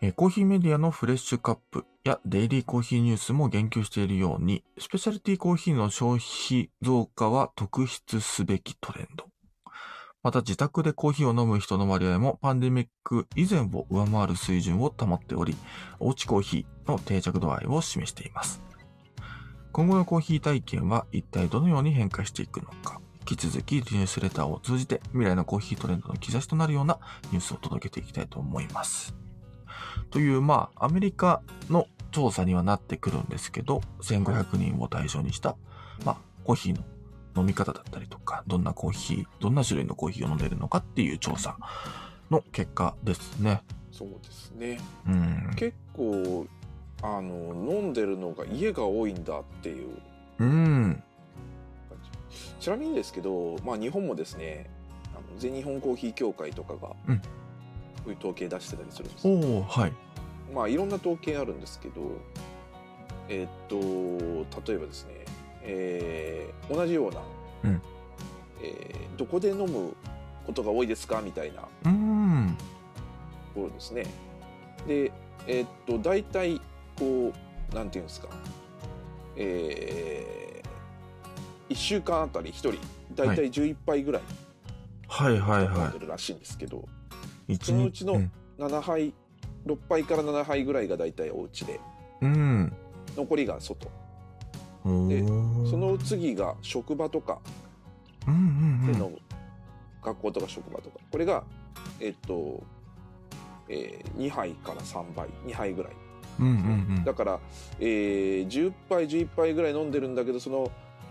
[0.00, 9.26] えコーヒーメディアのフレッシュカップやデイリーコーヒーニュースも言及しているように、スペシャルティコーヒーの消費増加は特筆すべきトレンド。
[10.22, 15.56] また自宅でコーヒーを飲む人の割合もパンデミック以前を上回る水準を保っており、
[15.98, 18.62] おうちコーヒーの定着度合いを示しています。
[19.72, 23.00] 今後のコーヒー体験は一体どのように変化していくのか。
[23.28, 26.98] 引き続きニュースレターを通じて未来のコーヒートレンドの兆しとなるような
[27.30, 29.14] ニュースを届けていきたいと思います。
[30.10, 35.56] という、まあ、アメリカの調査にはなってくるんですけど、1500人を対象にした、
[36.06, 36.84] まあ、コーヒーの
[37.42, 41.58] 飲み方だったりとか、どんなコーヒー、どんな種類のコーヒーを飲んでいるのかっていう調査
[42.30, 43.62] の結果ですね。
[43.92, 44.80] そうですね。
[45.06, 45.50] うん。
[45.56, 46.46] 結構
[47.02, 50.00] あの飲んでるのが家が多いんだっていう
[50.38, 51.02] うん。
[52.60, 54.68] ちなみにですけど、まあ、日本もですね
[55.14, 57.24] あの全日本コーヒー協会とかが、うんこ
[58.06, 59.92] ういう統計出してたりするんですよおおはい。
[60.54, 62.00] まあいろんな統計あるんですけど
[63.28, 65.14] えっと例えばですね、
[65.62, 67.20] えー同じような、
[67.64, 67.82] うん
[68.62, 69.94] えーどこで飲む
[70.46, 72.56] ことが多いですかみたいなとうん。
[73.54, 74.06] ころですね
[74.86, 75.10] で
[75.48, 76.60] えっと大体
[76.98, 77.32] こ
[77.72, 78.28] うなんていうんですか
[79.36, 80.37] えー、
[81.68, 82.74] 1週間あたり1人
[83.14, 84.22] 大体11杯ぐらい
[85.08, 86.86] はいはい飲んはでるらしいんですけど、
[87.62, 89.14] そのうちのうん7杯
[89.66, 91.80] 6杯から7杯ぐらいが大体お家で
[92.20, 92.72] うん。
[93.16, 93.88] 残りが外。
[94.84, 95.70] おー。
[95.70, 97.40] その次が職場とか
[98.26, 98.92] うんうんうん。
[98.92, 99.18] で飲む、
[100.02, 100.98] 学校とか職場とか。
[101.10, 101.44] これが
[102.00, 102.62] えっと、
[103.68, 105.92] えー2杯から3杯2杯ぐらい。
[106.40, 107.40] うんうんだから、
[107.80, 110.70] えー10杯11杯ぐらい飲んでるんだけどその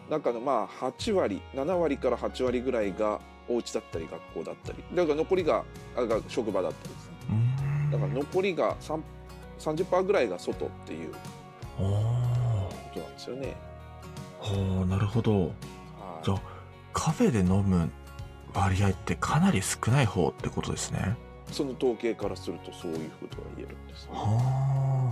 [0.09, 5.63] 中のまあ8割7割から8割ぐらいがお家だったり学校だったりだから残りが
[5.95, 9.01] あが職場だったりですねだから残りが3
[9.59, 11.17] 30%ぐらいが外っていうこ
[12.93, 13.55] となんですよね。
[14.39, 15.39] ほうなるほど。
[15.41, 15.51] はい
[16.23, 16.41] じゃあ
[16.93, 17.89] カフェで飲む
[18.53, 21.15] 割合ってかなり少ない方ってことですね。
[21.51, 24.11] その統計からするとそういうことが言えるんですね。
[24.13, 25.11] は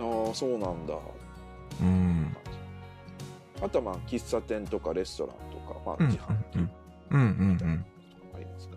[0.00, 0.26] あ。
[0.28, 0.94] ああそうなんだ。
[1.80, 2.36] うん。
[3.62, 6.70] あとはまあ喫茶店とかレストランとか、まあ、うん自販機うん
[7.10, 7.86] うんうんうん。
[8.34, 8.76] ありますか。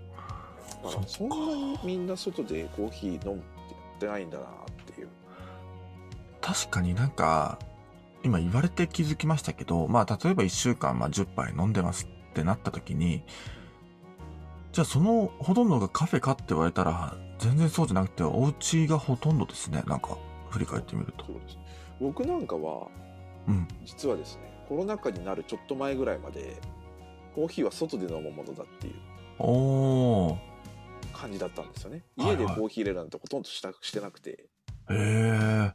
[0.84, 4.48] まあそんなにみんな外でコーヒー飲むってやってないんだなっ
[4.94, 5.08] ていう。
[6.42, 7.60] 確かになんか、
[8.24, 13.24] 今言われて気づきましたけど、まあ例えば1週間まあ10杯飲んでますってなった時に、
[14.72, 19.84] じゃあそのほとんどがカフェかって言われたら、全然そうじゃなくて、お家がほとんどですね。
[19.88, 20.18] なんか、
[20.50, 21.26] 振り返ってみると。
[22.00, 22.88] 僕なんかは
[23.48, 23.68] うん。
[23.86, 26.56] 実はですねコロナ禍になるちょっと前ぐらいまで
[27.34, 28.94] コーヒーは外で飲むものだっていう。
[31.12, 32.04] 感じだったんですよね。
[32.16, 34.46] 家でコーヒー入れるなんてほとんどしたしてなくて。
[34.90, 35.74] へえ。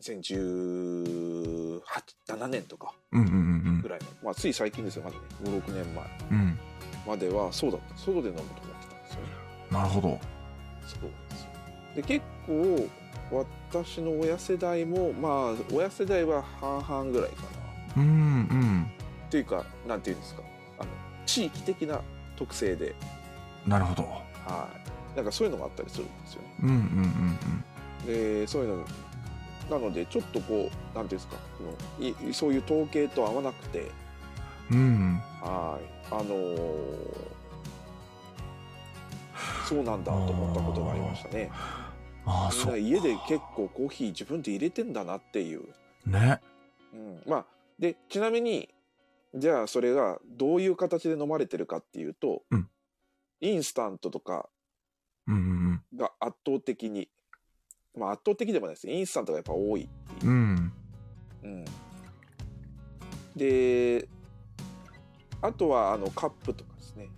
[0.00, 1.80] 2018、
[2.28, 3.30] 7年とかうんうんう
[3.78, 6.36] んぐらいの、まあ、つい最近ですよ、まだね、5、6年前うん。
[6.36, 6.58] うん。
[7.06, 7.96] まではそうだった。
[7.96, 9.28] 外で飲むと思ってたんですよね。
[9.70, 10.08] なるほど。
[10.08, 11.48] そうなんですよ。
[11.96, 12.88] で、結構、
[13.30, 17.42] 私の親世代も、まあ、親世代は半々ぐらいか
[17.96, 18.02] な。
[18.02, 18.90] うんうん。
[19.26, 20.42] っていうか、なんていうんですか、
[20.78, 20.88] あの、
[21.26, 22.00] 地域的な
[22.36, 22.94] 特性で、
[23.66, 24.02] なるほど。
[24.02, 24.68] は
[25.14, 25.16] い。
[25.16, 26.48] なんかそういうのがあったりするんですよね。
[26.62, 27.64] うんうんうん
[28.06, 28.84] でそういうの
[29.70, 31.64] なのでちょっとこうなんていうんですかこ
[32.02, 33.90] のいそういう統計と合わなくて
[34.70, 34.78] うん。
[34.78, 35.22] うん。
[35.40, 37.34] はいあのー
[39.66, 41.50] そうなんだと思ったことがありましたね
[42.26, 42.72] ああ、みんそう。
[42.72, 45.68] な家で結構コーヒー自分で入れてんだなっていう、
[46.06, 46.40] ね。
[46.92, 47.46] うん、まあ
[47.78, 48.68] でちなみに
[49.34, 52.68] じゃあそれがどういう形で飲まれてるかっていうと、うん。
[53.40, 54.48] インスタントとか
[55.94, 57.08] が圧倒的に
[57.98, 58.88] まあ圧倒的でもないです。
[58.88, 60.30] インスタントがやっぱ多いっていう。
[60.30, 60.72] うん。
[61.42, 61.50] うん。
[61.50, 61.64] うん、
[63.36, 64.08] で
[65.42, 67.10] あとはあのカップとかですね、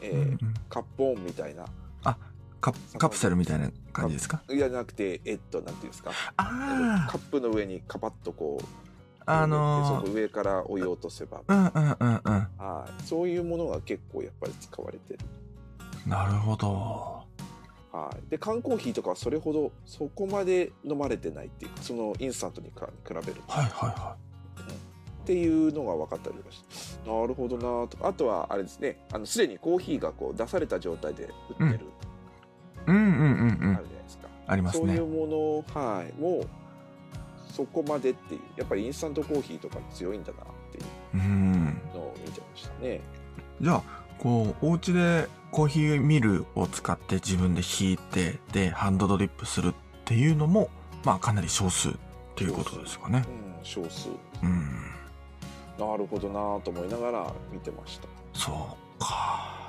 [0.00, 0.38] えーうんうん。
[0.68, 1.66] カップオンみたいな。
[2.60, 4.42] カカプセルみたいな感じですか？
[4.48, 6.10] じゃなくてえっとなんていうんですか？
[6.36, 8.64] あカップの上にカパッとこう
[9.24, 12.48] あ、のー、上からお湯を落とせば、うんうんうんうん。
[12.58, 15.20] はい、そういうものが結構やっぱり使われてる、
[16.06, 17.24] なるほど。
[17.90, 23.42] はい、で缶コーヒーとかはそれほどそこまで飲まれてないっていうかそのインスタントにか比べると。
[23.46, 24.16] はいはいは
[25.22, 26.60] っていうのが分かったりとかし
[27.04, 28.08] てなるほどなとか。
[28.08, 28.98] あとはあれですね。
[29.10, 31.88] あのすでにコーヒーがこう出された状態で売ってる、い。
[32.86, 33.58] うんうんうんうあるん。
[33.60, 35.06] じゃないですか、ありますねそういう。
[35.06, 36.46] ものはいもう
[37.52, 41.80] そこまでっていうやっぱりインスタントコーヒーとかに強いんだなっていううん。
[41.94, 43.00] のを見てましたね
[43.60, 43.82] じゃあ、
[44.18, 50.68] こう、お家でコーヒーミルを使って自分で引いて、で、ハンドドリップするっていうのも、
[51.04, 51.92] まあかなり少数っ
[52.34, 53.22] ていうことですかね。
[53.28, 54.08] うん少数
[54.42, 54.90] うん。
[55.78, 58.52] なるほどなと思いながら見てましたそ
[58.98, 59.63] うか。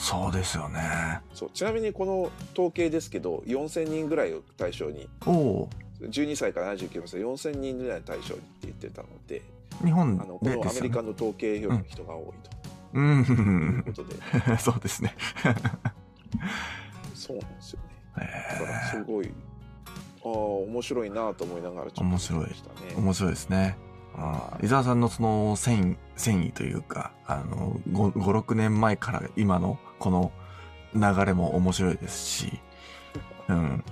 [0.00, 1.20] そうですよね。
[1.34, 5.08] そうちなみにこの統計ですけど4000人ぐらいを対象に。
[5.26, 5.68] おお
[6.00, 9.42] 12歳から79歳4000人ぐらいを対象にって言ってたので
[9.84, 11.02] 日本あのこのアメリカ。
[11.02, 12.24] の統計よりも人が多いう。
[12.92, 13.82] というん。
[13.86, 14.16] ことで、
[14.58, 15.14] そうですね。
[17.14, 17.54] そうなん。
[17.54, 17.86] ですよね
[18.18, 19.30] えだからすごい
[20.24, 22.46] ああ面白いなと思いながらちょっと面白い
[22.96, 23.76] 面白いですね。
[24.16, 25.00] あー伊沢さん。
[25.00, 30.32] のその繊維、繊維というか、あの、5、6年前から今のこの
[30.94, 32.58] 流れも面白いですし、
[33.48, 33.84] うん。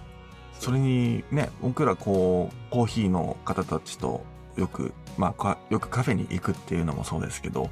[0.59, 4.25] それにね、僕らこう、コーヒーの方たちと
[4.57, 7.71] よく、まあか、よくカフェに行くっていうのもそうですけど、はい。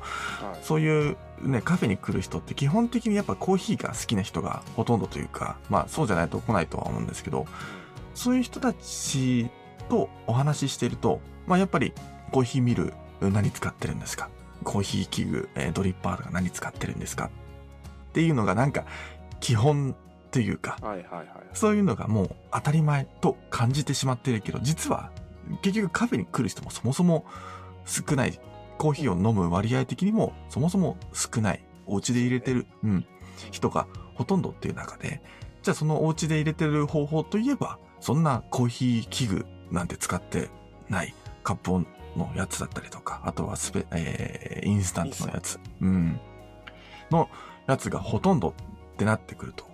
[0.62, 7.46] そういうね、カフェに来る人って基本的にやっぱコーヒーが好きな人がほとんどというか、まあそうじゃないと来ないとは思うんですけど、
[8.14, 9.50] そういう人たち
[9.88, 11.92] とお話ししていると、まあやっぱり
[12.30, 14.30] コーヒーミル何使ってるんですか？
[14.62, 17.30] コーヒー器具、えードリッパーとか何使ってるんですか？
[18.16, 18.86] っていうのがなんか
[19.40, 19.94] 基本
[20.30, 25.10] というか、はいはいはいそういうのがもう当たり前と感じてしまっているけど、実は
[25.60, 27.26] 結局カフェに来る人もそもそも
[27.84, 28.40] 少ない。
[28.78, 31.64] コーヒーを飲む割合的にもそもそも少ない。
[31.86, 33.06] お家で入れてる、うん、
[33.50, 35.22] 人がほとんどっていう中で、
[35.62, 40.48] じゃあそのお家で入れてる方法といえば、そんなコーヒー器具なんて使って
[40.88, 41.86] ないカップオン
[42.16, 46.20] のやつだったりとか、あとはスペ、えー、インスタントのやつ、うん、
[47.10, 47.28] の
[47.66, 49.64] やつがほとんどってなってくると、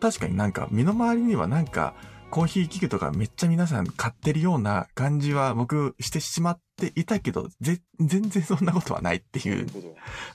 [0.00, 1.94] 確かになんか身の回りにはなんか
[2.30, 9.66] コーヒー器具とかめっちゃ皆さん買ってるような感じは僕してしまっていたけど、ぜ、全然そんなことはないっていう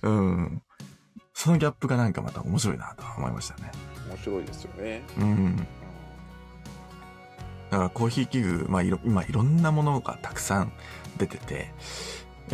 [0.02, 0.62] うん。
[1.36, 3.72] そのギャップがなんかまた面白いなと思いましたね。
[4.10, 5.58] 面白いですよね、うん。
[7.72, 10.72] だからコーヒー器具、まあいろ、今いろんなものがたくさん
[11.18, 11.74] 出てて、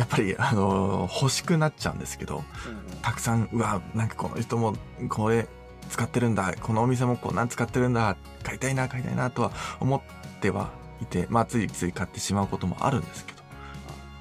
[0.00, 4.74] やっぱりあの欲しくなっちゃうんですけど、うんたくさん、うわ、なんかこの人も
[5.08, 5.46] これ
[5.90, 10.00] 使ってるんだ、このお店もこんなん使ってるんだ、買いたいな、買いたいなとは思っ
[10.40, 10.70] ては
[11.02, 13.42] いて、まあついつい買ってしまうこともあるんですけど、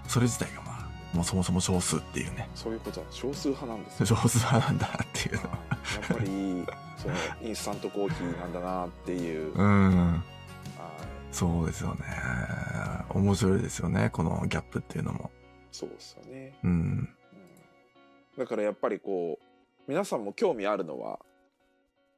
[0.07, 5.49] それ自体がまあ、もうそもそも少数っていうね、そういうことは少数派なんですよ少数派なんだなっていうのは。
[5.49, 5.55] や
[6.13, 6.65] っぱり
[6.97, 10.07] そのインスタントコーヒーなんだなっていう、 うん。
[10.13, 10.21] はい
[11.31, 12.05] そうですよね。
[13.09, 15.29] 面白いですよね、このギャップっていうのも。
[15.71, 16.69] そうですよね、うん。
[16.71, 17.09] うん
[18.37, 19.45] だからやっぱりこう
[19.87, 21.19] 皆さんも興味あるのは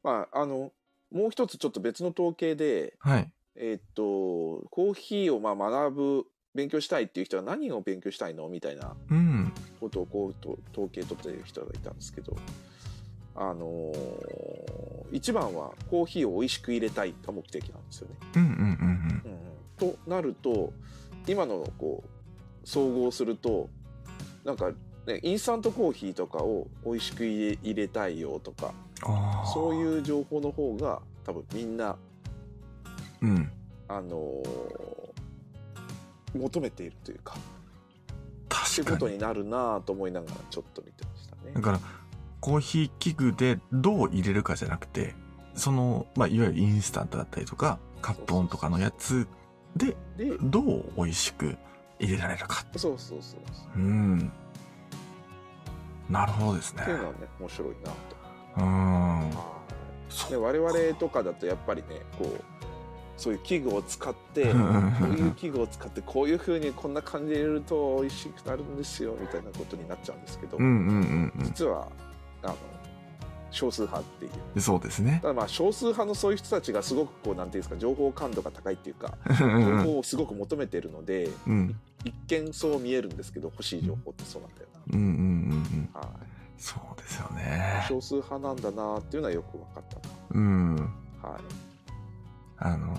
[0.04, 0.72] まああの
[1.12, 3.32] もう一つちょっと別の統計ではい。
[3.56, 9.54] えーっとコーヒーをまあ学ぶ勉強したいっていう人は何を勉強したいのみたいなうん。
[9.80, 12.36] ことをこうと統計取ってる人がいたんですけど
[13.36, 14.72] あのー
[15.12, 18.16] 一番はコーヒーを美味しく入れたいが目的なんですよね。
[18.36, 19.32] うんうんうんうん
[19.84, 20.72] うんとなると
[21.28, 22.10] 今のこう
[22.64, 23.70] 総合すると
[24.44, 24.72] なんか、
[25.06, 28.74] ね、インスタントコーヒーとかを美味しく入れ入れたいよとか。
[29.54, 31.96] そういう情報の方が多分みんな、
[33.22, 33.52] うん。
[33.88, 35.12] あのー
[36.34, 37.36] 求めているというか
[38.48, 38.98] 確かに。
[38.98, 41.62] ことになるなぁと思いながらちょっと見てましたねだ。
[41.62, 41.80] から、
[42.40, 45.16] コーヒー器具でどう入れるかじゃなくて、
[45.56, 49.28] その、まあ、いわゆるインスタントだったりとか、カップオンとかのやつ
[49.76, 51.58] で、でどう美味しく
[52.02, 52.66] 入れられるか。
[52.76, 54.32] そうそうそうそううん。
[56.10, 56.92] なるほどですねって。
[56.92, 57.96] いうのはね面白いなと。
[58.58, 59.30] うん。
[59.30, 59.30] は
[60.28, 60.38] いで。
[60.38, 62.44] 我々とかだとやっぱりねこう
[63.18, 70.72] そういう器具を使ってこうんうんうんういう器具を使ってこういう風にこんな感じで入れると美味しくなるんですよみたいなことになっちゃうんですけど、うんうん
[71.38, 71.88] うん実は
[72.44, 72.56] あの
[73.52, 74.62] 少数派っていううん。
[74.62, 75.30] そうですねた。
[75.30, 79.48] だまあ少数派のそういう人たちがすごくこうなんていうんですか情報感度が高いっていうか情
[79.84, 81.76] 報をすごく求めてるのでうん。
[82.04, 85.90] 一見そう見えるんですけど欲しい情報ってそうなんだようんうんうんうん。
[85.94, 86.10] な、はい、
[86.58, 87.86] そうですよね。
[87.88, 89.98] 少数派なんだなっていうのはよく分かった
[90.32, 90.76] うん。
[90.76, 90.84] な、
[91.30, 91.42] はい、
[92.58, 92.96] あの、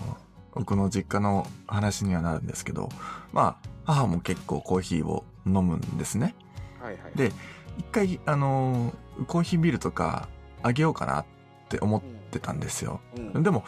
[0.55, 2.90] 僕の実家の話にはなるんですけど、
[3.32, 6.34] まあ、母も結構コーヒーを飲むんですね。
[6.80, 7.32] はいはいで
[7.78, 8.92] 一回、あの、
[9.26, 10.28] コーヒービールとか
[10.63, 11.25] あげようかなっ
[11.69, 13.01] て思ってたんですよ。
[13.35, 13.65] でも、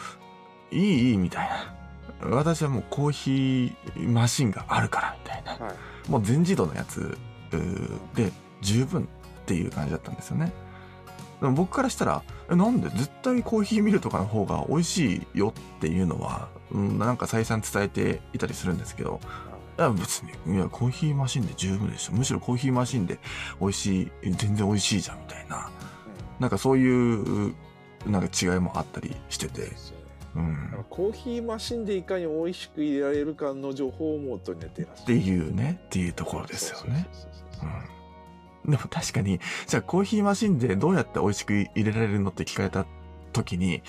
[0.70, 1.74] いいいいみたいな。
[2.30, 5.66] 私はもうコーヒーマシンがあるからみたいな。
[5.66, 5.76] はい
[6.08, 7.16] もう全自動のやつ
[8.14, 8.30] で
[8.60, 9.06] 十分っ
[9.46, 10.52] ていう感じだったんですよね。
[11.40, 19.20] でも僕からしたら、えなんで絶対コーヒーミルとかの方が美味しいよっていうのは、うん、なんか再三伝えていたりするんですけど、
[19.78, 22.12] いや別に、いやコーヒーマシンで十分でしょ。
[22.12, 23.18] むしろコーヒーマシンで
[23.60, 25.70] 美味しい、全然美味しいじゃんみたいな。
[26.40, 27.54] なんかそういう、
[28.06, 29.70] なんか違いもあったりしてて、
[30.36, 30.84] うん。
[30.90, 37.06] コーヒーマシンでいかに美味しく入れられるかの情報を求めてらっしゃるっていうね、っていうところですよね。
[38.64, 42.86] でも確かに、じゃあコーヒーマシンでどうやって美味しく入れられるのって聞かれた
[43.32, 43.82] 時に、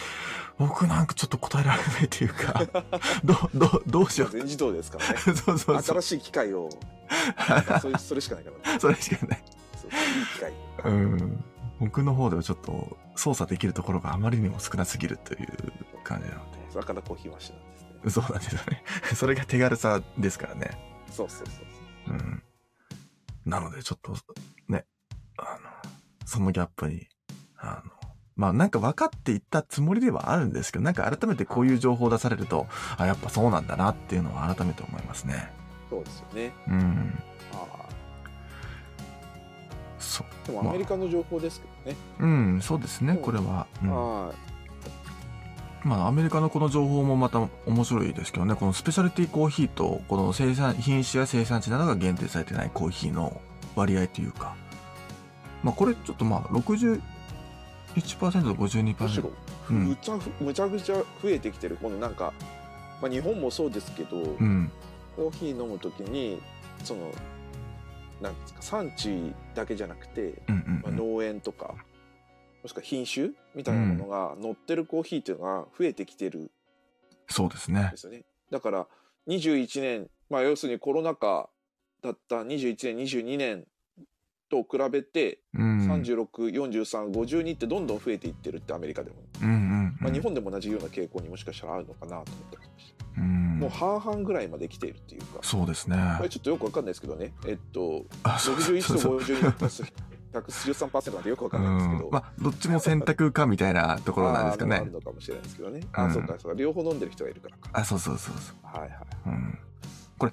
[0.58, 2.66] 僕なんかちょっと答えられないというか、
[3.24, 4.30] どう、どう、どうしよう。
[4.30, 5.82] 全自動ですからね そうそうそう。
[5.82, 6.70] 新しい機械を
[7.82, 9.44] それそれしかないからねそれしかない。
[9.78, 10.54] そういい機械
[10.86, 11.44] うん。
[11.80, 15.48] 僕の方ではちょっと操作できるところがあまりにも少なすぎるという
[16.04, 16.42] 感じなの
[16.74, 18.10] だからコーヒーマシンなんですねで。
[18.10, 18.84] そうなんですよね。
[19.16, 20.72] それが手軽さですからね。
[21.10, 21.56] そうそうそう
[22.08, 22.44] そううん。
[23.46, 24.14] なのでちょっと、
[24.68, 24.86] ね、
[25.38, 25.92] あの、
[26.26, 27.08] そのギャップに、
[27.58, 27.92] あの、
[28.36, 32.68] まあなんか分かっていったつもりではあるんですけど、なんか改めてこういう情報を出されると、
[32.98, 35.50] あ、やっぱそうなんだなっていうのは改めて思いますね。
[35.90, 37.24] そうですよねうん。
[40.06, 40.28] あそう。
[40.44, 43.68] あでもアメリカの情報ですけどね、うん、そうですね、うんこれは。
[43.84, 43.90] うん
[44.28, 44.36] はい
[45.88, 53.40] まあ、アメリカのこの情報もまた面白いですけどね、このスペシャリティコーヒーと、この生産、品種や生産地などが限定されてないコーヒーの
[53.76, 54.56] 割合というか、
[55.62, 57.02] まあ、これちょっとまあ、61%
[57.94, 59.04] と52%。
[59.04, 59.32] むしろ
[59.70, 59.74] う？
[59.74, 62.34] んむちゃむちゃくちゃ増えてきてるこのなんか、
[63.00, 64.72] まあ、日本もそうですけど、うん。
[65.16, 66.42] コーヒー飲む時に
[66.84, 67.12] その
[68.26, 70.92] なんですか産地だけじゃなくて、まあ。
[70.92, 71.76] 農園とか
[72.64, 76.52] もしくは品種みたいなものが乗ってるコーヒーっていうのが増えてきてるん
[77.30, 77.98] そうですねで。
[77.98, 78.24] すよね。
[78.50, 78.88] だから
[79.28, 81.50] 21年、まあ、要するにコロナ禍
[82.02, 83.66] だった21年22年
[84.50, 85.88] と比べてうん。
[85.92, 89.98] 364352ってどんどん増えていってるってアメリカでも、うんうんうん。
[90.00, 93.22] まあ、日本でも同じような傾向にもしかしたらあるのかなと思ったりしました。
[93.22, 95.98] うんもう半々ぐらいまで来ているっていうか、そうですね。
[96.18, 99.84] これちょっとよくわかんないですけどね、えっと、あそうそう61そうそうと52プラス
[100.34, 104.92] 113%なんてよくわかんないんですけど、うんまあ、どっちも選択かみたいなところなんですかあーあるね。
[104.92, 105.80] のかもしれないですけどね。
[105.80, 107.70] うんあ、そうか、そうか、両方飲んでる人がいるからか。
[107.74, 108.56] あ、そうそうそうそう。
[108.80, 109.00] はいはい。
[109.28, 109.58] うん。
[110.18, 110.32] これ、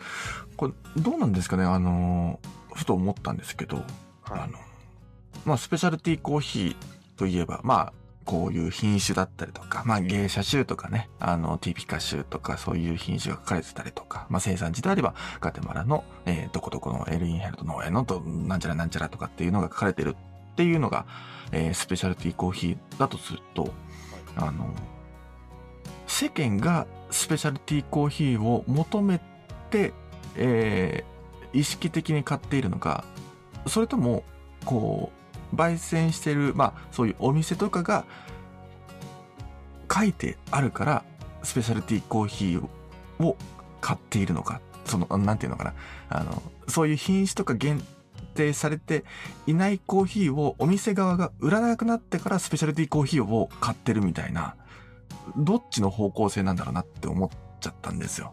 [0.57, 1.65] これ、どうなんですかね？
[1.65, 3.87] あのー、ふと思ったんですけど、はい
[4.27, 4.59] あの、
[5.45, 6.77] まあ、スペシャルティーコーヒー
[7.17, 7.93] といえば、まあ、
[8.25, 20.17] こういう品種だったりとか、まあ、芸者種とかね、あの、ティピカ種とか、そういう品種が書かれてたりとか、まあ、生産地であれば、ガテマラの、えーどこどこのエルインヘルト農園のと、なんちゃらなんちゃらとかっていうのが書かれてる
[20.53, 21.07] っていうのが、
[21.53, 23.73] えースペシャルティーコーヒーだとすると、
[24.37, 24.73] あの、
[26.07, 29.21] 世間がスペシャルティーコーヒーを求め
[29.71, 29.93] て、
[30.37, 31.13] えー
[31.55, 33.05] 意識的に買っているのか、
[33.67, 34.25] それとも、
[34.65, 35.22] こう、
[35.55, 38.05] 焙煎してる、まあ、そういうお店とかが
[39.93, 41.05] 書いてあるから、
[41.43, 43.37] スペシャルティーコーヒーを
[43.81, 45.75] 買っているのか、その、なんていうのかな、
[46.09, 47.83] あの、そういう品種とか限
[48.35, 49.05] 定されて
[49.47, 54.57] いないコーヒーをお店側が売らなくなってからスペシャルティーコーヒーを買ってるみたいな、
[55.37, 57.31] どっちの方向性なんだろうなって思っ
[57.61, 58.33] ちゃったんですよ。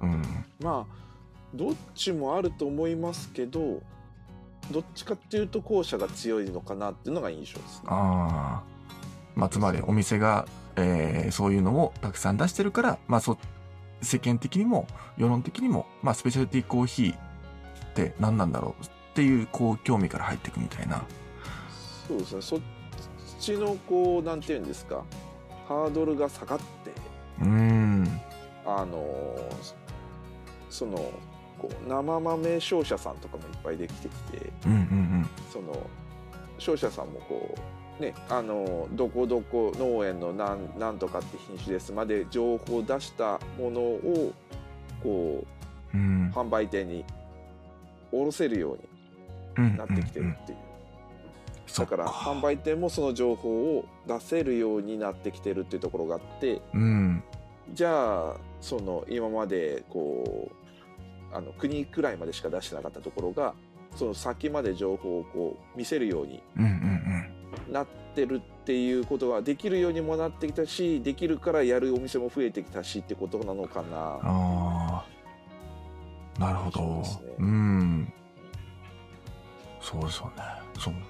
[0.00, 0.22] うん。
[0.60, 0.96] まあ、
[1.54, 3.82] どっちもあると思いますけど、
[4.70, 7.82] どっちかっていうと後者が強いのかなっていうのが印象ですね。
[7.86, 8.76] ああ。
[9.34, 10.46] まあ、つまりお店が、
[10.76, 13.38] えーそういうのをたくさん出してるから、まあ、そ、
[14.02, 14.86] 世間的にも、
[15.16, 17.16] 世論的にも、まあ、スペシャルティーコーヒーっ
[17.94, 21.02] て何なんだろうっていう、こう、興味から入っていくみたいな。
[22.06, 22.42] そうですね。
[22.42, 22.60] そっ
[23.40, 25.04] ちのこう、なんていうんですか、
[25.68, 26.64] ハードルが下がって、
[27.40, 28.20] うーん。
[28.64, 29.04] あの
[30.70, 31.12] その、
[31.60, 35.74] こう生豆商社さんとかもいっぱいできてきて、うんうんその
[36.58, 37.54] 商社さんもこ
[37.98, 44.32] うねあのどこどこ農園のなんなんとかって品種ですまで情報を出したものを
[45.02, 45.44] こ
[45.94, 46.00] うん。
[46.00, 46.32] うんう。
[46.34, 47.04] 販売店に
[48.12, 48.78] 卸せるよう
[49.58, 50.58] うんになってきてるうんうんっていう、
[51.66, 57.22] そっだから販売店もその情報を出せるようになってきてるっていうところがあってうん。
[57.72, 60.65] じゃあその今までこう
[61.32, 63.54] あの国くらいまでしか出してなかったところが
[63.94, 66.42] その先まで情報をこう見せるように。
[67.70, 74.18] なってるっていうことができるようにもなってきたしできるからやるお店も増えてきたしってことなのかな。
[74.22, 75.04] あ
[76.38, 76.40] あ。
[76.40, 77.34] なるほどそうですね。
[77.38, 78.12] うん。
[79.80, 80.32] そうですよね。
[80.78, 80.94] そう。
[80.94, 81.02] はい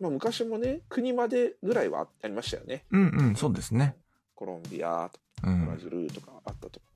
[0.00, 3.94] まあ、昔もね国までぐらいはありましたよねうんうん、そうですね。
[4.34, 5.78] コロンビアとうかブラん。
[5.78, 6.91] ジルとかあったと思うん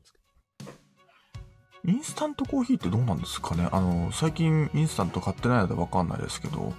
[1.87, 3.69] インスタントコーヒーってどうなんですかね？
[3.71, 6.73] あの、最近インスタント買ってないのでわかんないですけど、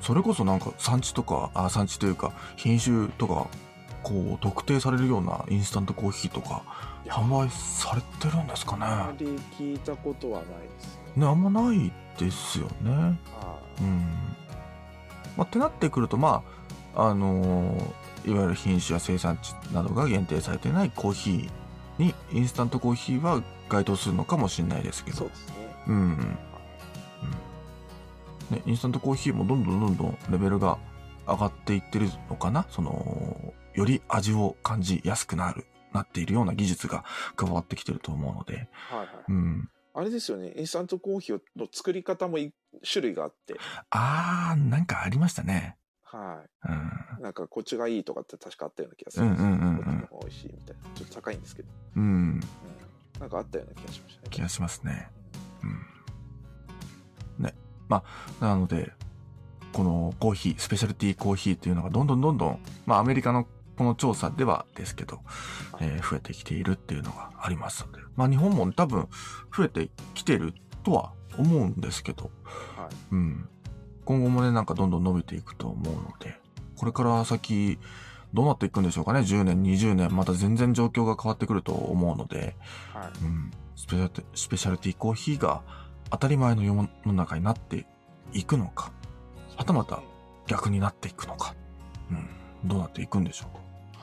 [0.00, 3.48] それこそなんか産地とか、あ、産地というか品種とか、
[4.04, 6.62] こう、特定されるようなインスタントコーヒーとか、
[7.06, 9.26] 販売されてるんですかどあまねり
[9.58, 11.22] 聞いたことはないですね。
[11.22, 12.90] ね、あんまないですよね。
[12.92, 13.98] はうん。
[15.36, 16.42] まあ、ってなってくると、ま
[16.94, 25.28] あ、あのーいわゆる品種や生産地などが限定されてないコーヒーに、インスタントコーヒーは該当するのかもしれないですけどいそう。
[25.28, 25.76] ですね。
[25.88, 26.38] うんうん。
[28.50, 30.78] ね、インスタントコーヒーもどんどんどんどんレベルが
[31.26, 32.66] 上がっていってるのかな？
[32.68, 37.04] その、より味を感じやすくなる、なっているような技術が
[37.36, 38.68] 加わってきてると思うので。
[38.90, 39.08] はいはい。
[39.28, 39.70] うん。
[39.96, 42.52] あれですよねインスタントコーヒーの作り方もい
[42.82, 43.54] 種類があって、
[43.90, 45.76] あー、なんかありましたね。
[46.02, 47.20] はうん。
[47.20, 47.22] い。
[47.22, 50.82] なんかこっちがいいとかって確かあったような気がするんですうんうんうんうんこっちの方が美味しいみたいな。
[50.96, 51.68] ちょっと高いんですけど。
[51.96, 52.02] うん。
[52.02, 52.40] うん。
[53.20, 54.28] なんかあったような気がしましたね。
[54.30, 55.08] 気がしますね。
[55.62, 57.44] うん。
[57.44, 57.54] ね。
[57.88, 58.02] ま
[58.40, 58.92] あ、なので、
[59.72, 63.46] このコーヒー、スペシャルティーコーヒーっていうのがどんどんどんどん、まあアメリカの
[63.76, 65.20] この調査ではですけど、
[65.80, 69.08] えー増えてきているっていうのがありますので、まあ日本も多分
[69.54, 70.54] 増えてきてる
[70.84, 72.30] とは思うんですけど、
[72.76, 72.94] はい。
[73.12, 73.48] うん。
[74.04, 76.38] 今後もね、なんかどんどん伸びていくと思うので、
[76.76, 77.78] これから先、
[78.34, 79.20] どうなっていくんでしょうかね。
[79.20, 82.56] 10年、20年、また全然状況が変わってくると思うので、
[82.92, 83.24] はい。
[83.24, 85.62] うん、スペシャルテスペシャルティーコーヒーが
[86.10, 87.86] 当たり前の世の中になって
[88.32, 88.90] いくのか、
[89.56, 90.02] はたまた
[90.48, 91.54] 逆になっていくのか、
[92.10, 93.46] うん、どうなっていくんでしょ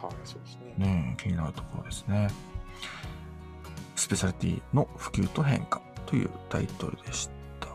[0.01, 0.73] うはい、そうですね。
[0.77, 0.81] か。
[0.81, 2.29] ねえ気になるところですね。
[3.97, 7.67] スペシャリティの普及と変化というタイトルでした。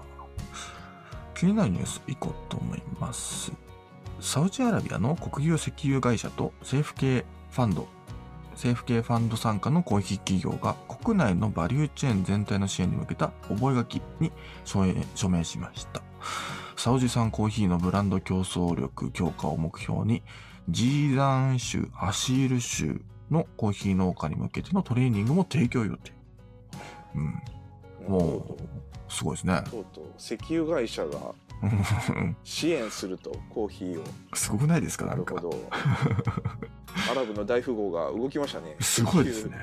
[1.35, 3.53] 気になるニュースいこうと思います。
[4.21, 7.87] サウジアラビアの国有石油会社と政府系ファンド、
[8.53, 14.33] 政府系ファンド傘下のコーヒー企業が国内のバリューチェーン全体の支援に向けた覚書に
[15.15, 16.03] 署名しました。
[16.77, 20.23] サウジ産コーヒーのブランド競争力強化を目標に、
[20.69, 23.01] ジーザン州、アシール州
[23.31, 26.13] のコーヒー農家に向けてのトレーニングも提供予定。
[27.15, 27.43] うん。
[28.09, 28.57] も
[29.09, 29.63] う、すごいですね。
[29.71, 31.35] とうとう石油会社が
[32.45, 34.05] 支援するとコーヒーを
[34.35, 35.39] すごくないですかなるほ。
[35.39, 35.51] ど
[37.11, 39.57] アラブの大富豪が動きましたねすごいですね。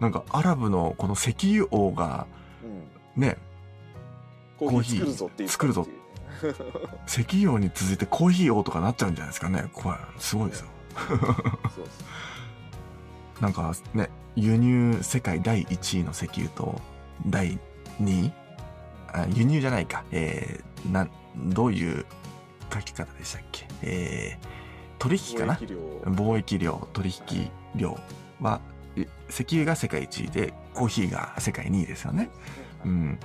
[0.00, 0.12] なん。
[0.12, 2.26] かアラブのこの石油王が
[3.16, 3.22] うん。
[3.22, 3.36] ね、
[4.58, 5.86] コーヒー作るぞっていう作るぞ
[7.06, 9.14] 石油王に続いてコーヒー王とかなっちゃうん。
[9.14, 9.64] じゃないですかね。
[9.72, 10.66] これ、すごいですよ。
[11.74, 12.04] そうです
[13.40, 13.52] なん。
[13.52, 16.80] かね、輸入世界第1位の石油と
[17.26, 17.58] 第
[18.00, 18.32] 2位
[19.34, 20.04] 輸入じゃないか。
[20.12, 22.04] えー、なん、どういう
[22.72, 23.66] 書き方でしたっけ？
[23.82, 24.46] えー、
[24.98, 25.54] 取引かな？
[25.54, 27.98] 貿易量取引量
[28.40, 28.60] は、
[28.96, 32.30] え石油が世界1位で、コーヒーが世界2位ですよね。
[32.84, 33.18] うん。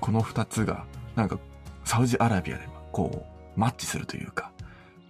[0.00, 0.84] この2つが、
[1.16, 1.38] なんか、
[1.84, 3.26] サウジアラビアで、こ
[3.56, 4.50] う、マッチするというか、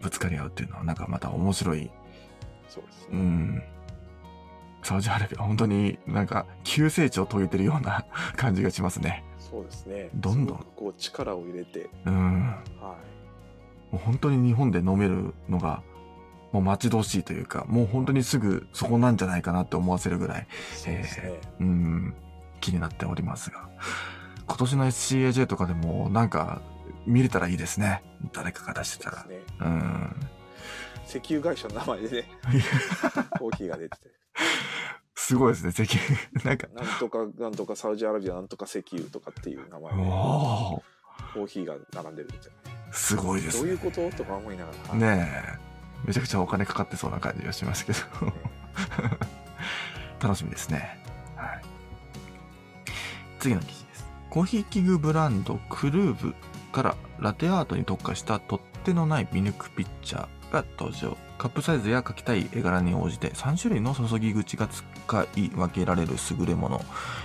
[0.00, 1.90] ぶつかり合うっていうのは、なんかまた面白い
[2.68, 3.62] そうですねうん。
[4.82, 8.04] サウジアラビア、本当になんか急成長を遂げてるような
[8.36, 9.24] 感じがしますね。
[9.38, 12.40] そうですねどんどんこう力を入れてうん。
[12.80, 12.96] もは
[13.92, 15.82] う本当に日本で飲めるのが、
[16.52, 22.14] もう待ち遠しいというか、もう本当にすぐそこなんじゃないかなって思わせるぐらい、いそうですねうん、
[22.60, 23.68] 気になっておりますが。
[24.46, 26.60] 今年の SCAJ とかでもなんか
[27.06, 28.02] 見れたらいいですね。
[28.32, 29.18] 誰かが出してたら。
[29.18, 30.16] そうねうん。
[31.06, 32.28] 石油会社の名前でね
[33.38, 34.08] コーヒーが出てて
[35.14, 36.02] すごいですね、石油。
[36.44, 42.52] なんか、なんとかなんとかサウジアラビアなんとか石油とかっていう名前でコーヒーが並んでるみたい
[42.90, 43.62] すごいでなすね。
[43.62, 45.72] どういうこととか思いながらねえ。
[46.06, 47.98] めちゃくちゃお金かかってそうな感じがしますけど。
[50.20, 51.02] 楽しみですね。
[51.36, 51.62] はい。
[53.38, 54.06] 次の記事です。
[54.30, 56.34] コーヒー器具ブランドクルーブ
[56.72, 61.16] からラテアートに特化した取っ手のないミルクピッチャーが登場。
[61.42, 66.80] カップサイズや描きたい絵柄に応じて3種類の注ぎ口が使い分けられる優れもの。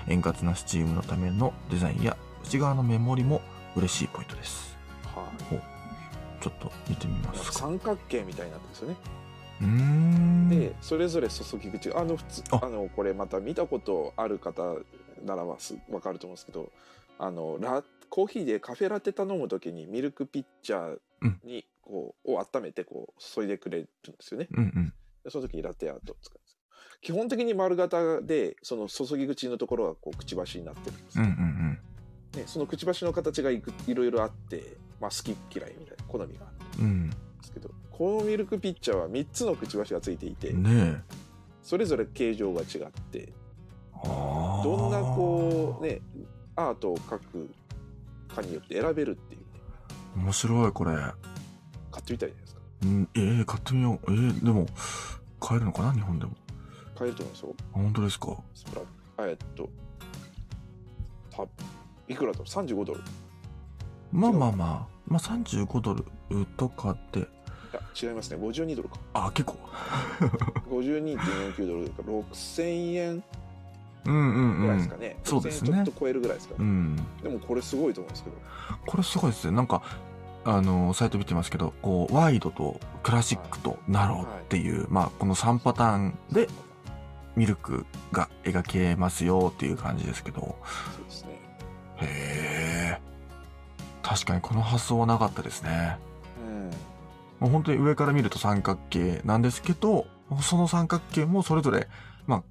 [0.07, 3.43] 円滑なスチームのためのデザインや内側のメモリも
[3.76, 4.76] 嬉しいポイントです。
[5.03, 5.61] はい
[6.41, 7.59] ちょっと見てみますか。
[7.59, 8.95] 三角形みたいになってるんですよね
[9.61, 10.49] うーん。
[10.49, 14.63] でそれぞれ注ぎ口あの普通ああのこれまた見たことある方
[15.24, 16.72] ならばす分かると思うんですけど
[17.20, 24.94] あのラコーヒーでカフェラテ頼む時にミルクピッチャーにこう、を温めてこう注いでくれるんですよねうんうん。
[25.30, 26.58] その時にラテアートを使うんです
[27.02, 31.80] 基本的に丸型でその注ぎ口のところはこうくちばしになってるんですうんうよ、ん
[32.36, 37.10] ね、そのくちばしの形がいくいろいろあって、まあ、好き嫌いみたいな好みがあるん。
[37.10, 41.02] ですけどこのミルクピッチャーは3つのくちばしがついていて、ね。
[41.64, 43.34] それぞれ形状が違って
[44.04, 46.02] どんなこうね
[46.56, 47.50] アートを描く
[48.34, 49.48] かによって選べるっていうね
[50.16, 50.96] 面白い、これ。
[51.92, 52.62] 買ってみたいじゃないですか。
[52.84, 54.12] うん、えー、買ってみよう。
[54.12, 54.66] えー、でも、
[55.40, 55.92] 買えるのかな？
[55.94, 56.32] 日本でも。
[56.98, 57.56] 買えると思いますよ。
[57.60, 58.38] あ本当ですか？
[58.54, 58.82] スプ
[59.18, 59.70] ラえっと
[61.32, 61.44] た
[62.08, 63.00] いくらだろう？35ドル。
[63.00, 63.04] い
[64.12, 66.06] まあまあまあ、まあ35ドル
[66.58, 67.28] とかで、
[67.74, 68.38] や違いますね。
[68.38, 68.98] 52ドルか。
[69.14, 69.58] あ、結構。
[70.70, 72.04] 52.49ドルだか。
[72.04, 73.24] ら6000円。
[74.06, 74.62] うんうんうん。
[74.62, 74.98] ぐらいですか。
[74.98, 75.72] ね、そうですね。
[75.72, 76.96] 6000円ちょっと超えるぐらいですかね、うん。
[77.22, 78.36] でもこれすごいと思うんですけど。
[78.86, 79.56] これすごいですね。
[79.56, 79.82] なんか、
[80.48, 86.48] あの、サイト見てますけど、こう、ワイドとクラシックとナローっていう、まあ、この3パターンで
[87.36, 90.39] ミルクが描けますよっていう感じですけど、
[90.95, 91.39] そうですね。
[91.98, 93.02] へえ。
[94.02, 95.98] 確かにこの発想はなかったですね。
[96.41, 96.70] うん。
[97.41, 100.08] もう本当に上から見ると三角形なんですけど、
[100.41, 101.89] その三角形もそれぞれ、
[102.26, 102.43] まあ、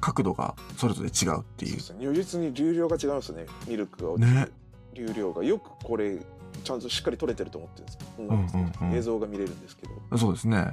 [0.00, 1.70] 角度がそれぞれ違うっていう。
[1.72, 2.06] そうですね。
[2.06, 3.44] 如実に流量が違いますね。
[3.68, 4.52] ミルクがねる。
[4.94, 5.44] 流量が。
[5.44, 6.18] よくこれ
[6.64, 8.96] ちゃんとしっかり取れてると思ってるんですけど、んうんうん。
[8.96, 10.18] 映像が見れるんですけど。
[10.18, 10.72] そうですね。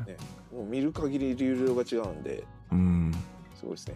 [0.54, 2.44] もう見る限り流量が違うんで。
[2.72, 3.12] うん。
[3.56, 3.96] すごいですね。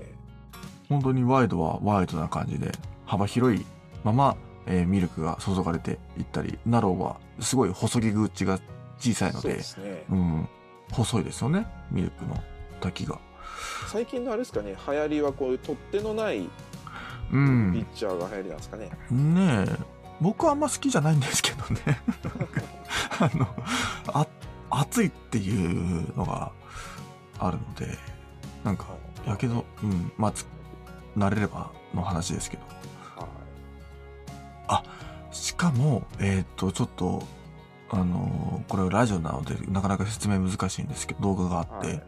[0.89, 2.71] 本当にワイドはワイドな感じで、
[3.05, 3.65] 幅広い
[4.03, 8.59] まま、えーミルクが注がれていったり、ナローはすごい細ぎ口が
[8.97, 9.63] 小さいので、ね。
[10.09, 10.47] うん、
[10.91, 12.41] 細いですよね、ミルクの
[12.79, 13.19] 滝が。
[13.87, 16.43] 最近のあれですかね流行りはこういう取っ手のないう
[17.31, 17.87] ピッん。
[17.95, 19.77] チャーが流行りなんですかね、ねえ、
[20.23, 22.01] 僕はあんま好きじゃないんですけどね。
[23.19, 23.47] あの、
[24.13, 24.25] あ、
[24.69, 26.51] 熱いっていうのが
[27.39, 27.97] あるので、
[28.63, 28.85] なんか、
[29.27, 30.47] やけど、うん、まあ、つ
[31.17, 32.63] 慣れればの話ですけど。
[32.63, 32.73] はい
[35.31, 37.23] しかも、えっ、と、ちょっと、
[37.89, 42.03] あのーこれはラジオなので、なかなか説明難しいんですけど、動画があって、はい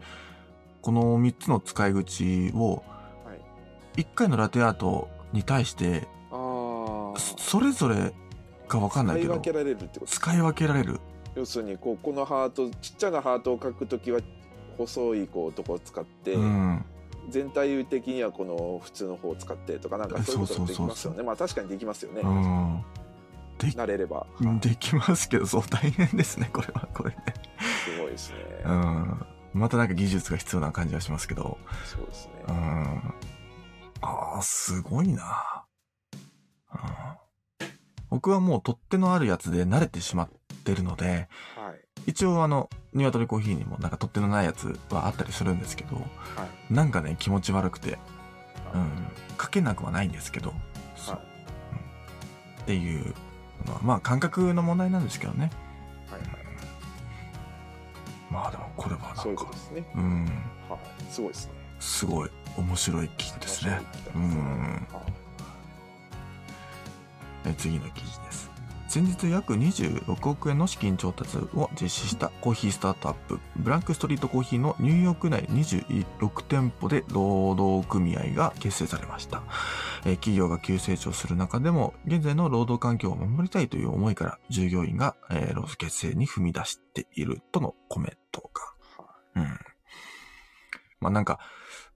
[0.80, 2.84] この3つの使い口を、
[3.24, 3.34] は
[3.96, 6.15] い1回のラテアートに対して、ああ
[7.18, 8.14] そそれぞれ
[8.68, 10.12] かわかんないけど使い分、けられるってこと？
[10.12, 11.00] 使い分けられる。
[11.34, 14.20] 要するにこうこのハートちっちゃなハートを描くときは
[14.78, 16.84] 細いこうとこを使って、うん。
[17.28, 22.84] 全体的にはこの普通の方を使ってとかなんかそういうことができますよねまあ確かにできますよね、うん。
[23.58, 24.28] で慣れれば、
[24.60, 27.16] できますけど、そう、大変ですね、これは、これね。
[27.84, 28.36] すごいですね、
[28.66, 29.26] うん。
[29.54, 31.58] またなんか技術が必要な感じがしますけど。
[31.84, 33.14] そうですね、うん。
[34.02, 35.55] ああ、すごいな。
[36.74, 36.80] うん。
[38.10, 40.28] 僕はもう取っ手のあるやつで慣れてしまっ
[40.64, 41.80] てるので、はい。
[42.06, 46.02] 一応あの、ニワトリコーヒーにもなんか取っ手のないやつはあったりするんですけど、は
[46.70, 46.72] い。
[46.72, 47.98] なんかね、気持ち悪くて、
[48.72, 48.86] うはい。
[48.86, 50.54] ん、かけなくはないんですけど、
[50.96, 51.16] そう。
[51.16, 51.26] はい。
[52.62, 53.14] っていう
[53.66, 55.50] のは、まあ感覚の問題なんですけどね。
[56.10, 56.30] はいはい
[58.28, 59.84] まあでもこれはなんか、そういうことですね。
[59.94, 60.24] うん、
[60.68, 60.78] はい。
[61.12, 61.52] すごいですね。
[61.78, 63.80] すごい面白い記事ですね。
[64.14, 64.86] うん。
[64.92, 65.25] はい
[67.46, 68.50] え次の記事です。
[68.88, 79.42] 先日約26億円の資金調達を実施したコーヒースタートアップ、ブランクストリートコーヒーのニューヨーク内26店舗で労働組合が結成されました。
[80.04, 89.58] えー企業が急成長する中でも、現在の労働環境を守りたいという思いから、従業員が、えー労働結成に踏み出しているとのコメントがはいうん。
[91.00, 91.40] まあなんか、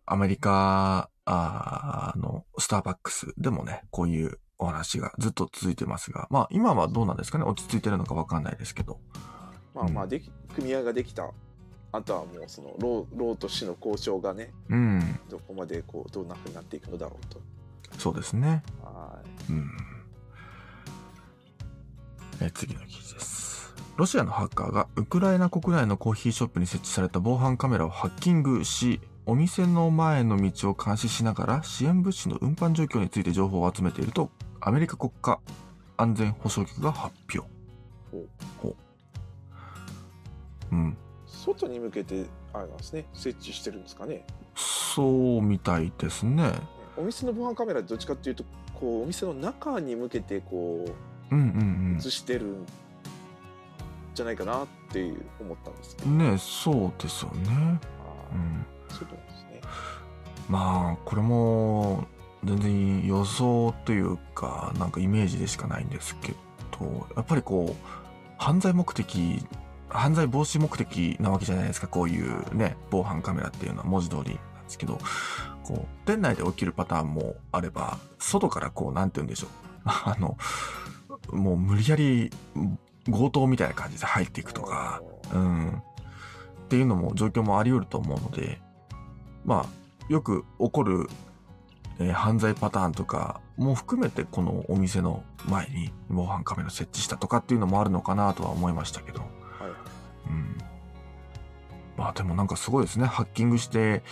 [0.06, 7.44] アメリカあーのスターバックスでもね、こういうお話がずっと続いてますが、まあ今はどうなんですかね？
[7.44, 8.98] 落ち着いてるのかわかんないですけど。
[9.74, 11.30] まあまあでき組合ができた
[11.92, 15.18] あとはもうその労労と市の交渉がねうん。
[15.28, 17.40] どこまでこうどんなふうになっていくのだろうと
[17.98, 18.62] そうですね。
[18.82, 19.70] はいうん。
[22.42, 23.74] え次の記事です。
[23.96, 34.30] ロシアのハッカーがウクライナ国内のコーヒーショップに設置された防犯カメラをハッキングし、お店の前の道を監視しながら支援物資の運搬状況について情報を集めていると、
[34.62, 35.40] アメリカ国家
[35.96, 37.48] 安全保障局が発表。
[38.10, 38.28] ほう
[38.60, 38.76] ほう。
[40.72, 40.96] うん。
[41.26, 44.24] 外に向けてあれなんですね設置してるんですかね
[44.56, 46.52] そうみたいですね。
[46.96, 48.44] お店の防犯カメラどっちかっていうと
[48.74, 50.84] こうお店の中に向けてこ
[51.30, 52.66] うんうんう映してるん
[54.14, 56.18] じゃないかなっていう思ったんですけど、うん。
[56.18, 57.80] ねそうですよね。
[58.32, 58.66] うん。
[58.88, 59.60] そうなんですね
[60.48, 62.04] まあ、これも、
[62.44, 66.32] 全然予想というか、なんかイメージでしかないんですけ
[66.78, 67.86] ど、やっぱりこう、
[68.38, 69.44] 犯罪目的、
[69.88, 74.98] 犯罪防止目的なわけじゃないですか、こういうね、防犯カメラっていうのは文字通りなんですけど、
[75.64, 79.50] こう、店内で起きるパターンもあれば、外からこう、なんて言うんでしょう。
[79.84, 80.36] あの、
[81.32, 82.30] もう無理やり
[83.06, 85.68] 強盗みたいな感じで入っていくとか、うん。
[85.68, 85.72] っ
[86.68, 88.60] ていうのも状況もあり得ると思うので、
[89.44, 89.66] まあ、
[90.08, 91.08] よく起こる、
[92.00, 99.20] えー犯罪パターンとかも含めてこのお店の前に防犯カメラ設置したとかっていうのもあるのかなとは思いましたけど。
[99.20, 99.28] はい
[100.28, 100.58] うん。
[101.96, 103.04] まあでもなんかすごいですね。
[103.04, 104.02] ハッキングして、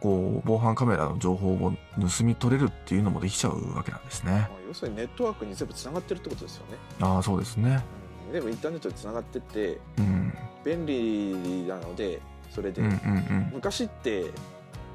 [0.00, 1.72] こう、防犯カメラの情報を
[2.18, 4.48] 盗み取れるっていうのもできちゃうわけなんですねまあ。
[4.66, 7.82] 要するにネットワークに全部つながってるってことですよね、ああ、そうですね。
[8.26, 10.34] うん、でもインターネットでつながっててうん。
[10.64, 12.20] 便利なので
[12.50, 13.50] それで、うんうんうん。
[13.54, 14.30] 昔って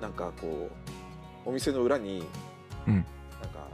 [0.02, 1.01] なんかこう
[1.46, 2.24] お店の裏に、
[2.88, 3.06] うんなんか
[3.60, 3.66] こ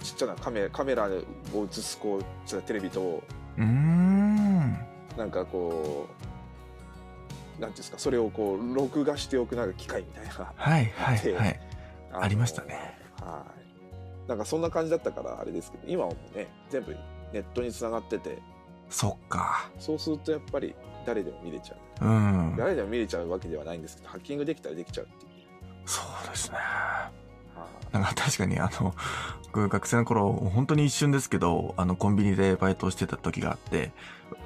[0.00, 3.22] うちっちゃなカメカメラを映すこうテレビと
[3.56, 4.78] うーん。
[5.16, 6.08] なんかこ
[7.58, 11.60] うなんていうんですかそれをこう録画しておくなんか機械みたいなはいはいではい。
[12.12, 13.44] のありましたねは
[14.26, 16.96] いなんかそんな感じだったからあれですけど今はもうね全部
[17.32, 18.38] ネットにつながってて
[18.90, 19.70] そっか。
[19.78, 20.74] そうするとやっぱり
[21.06, 22.08] 誰でも見れちゃうう
[22.52, 22.56] ん。
[22.56, 25.30] 誰でも見れちゃうわけではないんですけどハッキングできたらできちゃうっていう
[25.86, 26.56] そうですね。
[26.58, 27.14] はい
[27.92, 28.92] なんか確かにあの、
[29.54, 33.92] 僕学生の頃、本当に一瞬ですけど、あの、コンビニでバイトをしてた時があって、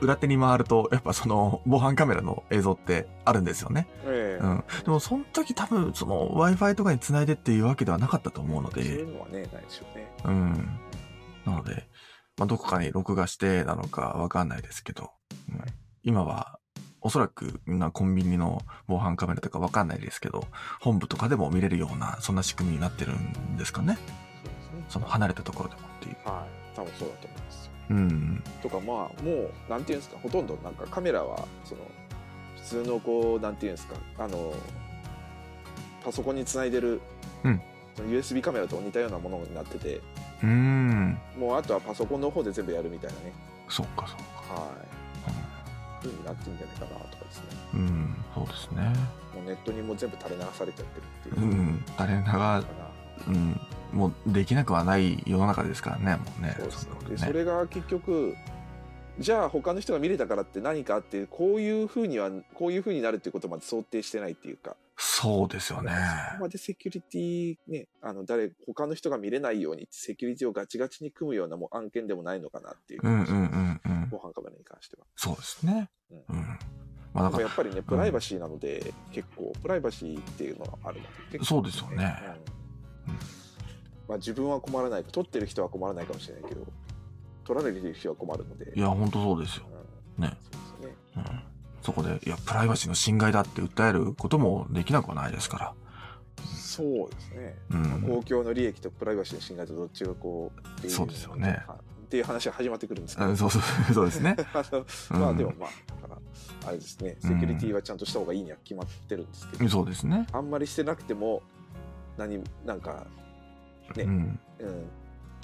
[0.03, 3.89] 裏手に回ると、やっぱその、防犯カメラの映像ってあるんですよね。
[4.05, 4.65] ええうん。
[4.85, 10.81] でも、その時多分、その、Wi-Fi とかに繋いでっていうわけではなかったと思うのそういで、うのはねないでしょうねうん。
[11.47, 11.89] なので、
[12.37, 15.11] まあ、どこかに録画してなのかわかんないですけど、
[15.49, 15.65] うん
[16.03, 16.58] 今は、
[17.09, 20.45] おそらく、なコンビニの防犯カメラとかわかんないですけど、
[20.79, 23.97] 本部とかでも見れるような、そんな仕組みになってるんですかね。
[23.97, 26.17] そうですねその離れたところでもっていう。
[26.29, 28.43] はい多分そうだと思いますうん。
[28.63, 31.81] とかまあもうなんていうんですかほとんどなんかカメラはその
[32.57, 34.53] 普通のこうなんていうんですかあの
[36.05, 37.01] パソコンにつないでる
[37.43, 37.61] うん
[37.97, 41.19] その USB カメラと似たようなものになっててうーん。
[41.39, 43.33] もうあとはパソコンの方で全部やるみたいなね
[43.71, 44.61] そっかそっか。
[44.61, 44.98] はい
[45.99, 47.45] 風になってるんじゃないかなとかですね
[47.75, 48.83] うん、うんそうですね。
[49.35, 52.63] もうネットにも全部垂れ流されちゃってるってう、いうん誰ながかな、
[53.29, 53.61] うん、
[53.93, 56.57] もうできなくはない世の中ですからね、もうね。
[56.59, 58.37] そうですねんなことでそれが結局
[59.19, 65.93] じゃあ他の人が見れたからって何かってこういうふうにはこういうふうになるっていうことまで想定してないっていうかそうですよね。
[66.33, 74.09] そこまでセキュリティねあの誰他の人が見れないようにセキュリティをガチガチに組むようなもう案件でもないのかなっていううんうんうんうん。
[74.11, 75.07] 防犯カメラに関しては。
[75.15, 75.89] そうですね。
[76.11, 76.59] うんうん。
[77.15, 82.19] まあだから、やっぱりねプライバシーなので、結構プライバシーっていうのがあるのでそうですよね。
[83.07, 83.19] うんうん
[84.09, 86.67] まあ、自分は困らない撮ってる人は困らないかもしれないけど
[87.45, 89.67] 撮られてる人は困るのでいや、本当そうですよ。
[90.17, 90.37] うんね。
[90.41, 91.58] そうですねうん。
[91.89, 95.75] そこで、いや、プライバシーの侵害だって訴えることもできなくはないですから。
[96.55, 98.03] そうですね、うん。
[98.03, 100.53] 公共の利益とプライバシーの侵害とどっちがこ
[100.85, 101.65] うそうですよね。
[101.67, 101.79] はい
[102.09, 103.29] っていう話が始まってくるんですけど。
[103.29, 103.63] うんそうそう、
[103.93, 104.35] そうですね。
[105.13, 105.71] まあでもまあ
[106.01, 107.17] だからあれですね。
[107.21, 110.27] セキュリティはちゃんとした方がいいには決まってるんですけど、そうですね。
[110.33, 111.43] あんまりしてなくても
[112.17, 113.07] 何なんか
[113.95, 114.05] ね。
[114.05, 114.11] うん。
[114.61, 114.91] うん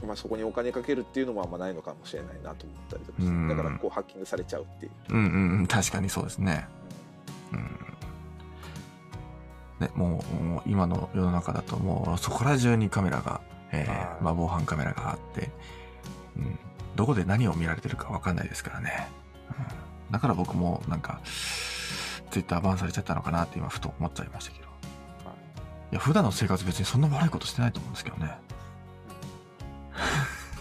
[0.04, 6.66] まあ、そこにお金かけるっていうのもあんまないのかもしれないなと思ったりとかして、うんだからこうハッキングされちゃうっていう、うんうんうん、確かにそうですね。
[7.52, 7.78] うん。
[9.80, 13.40] ね、もう、もう今の世の中だともうそこら中にカメラが、
[13.72, 15.50] えー、はいまあ防犯カメラがあって、
[16.36, 16.58] うん、
[16.96, 19.08] どこで何を見られてるかわかんないですからね。
[20.06, 21.20] うん、だから僕もなんか、
[22.30, 24.64] ツイッターバンされちゃったのかなって今ふと思っちゃいましたけど。
[24.64, 24.74] はい
[25.92, 28.36] いや、普段の生活別にそんな悪いことしてないと思うんですけどね。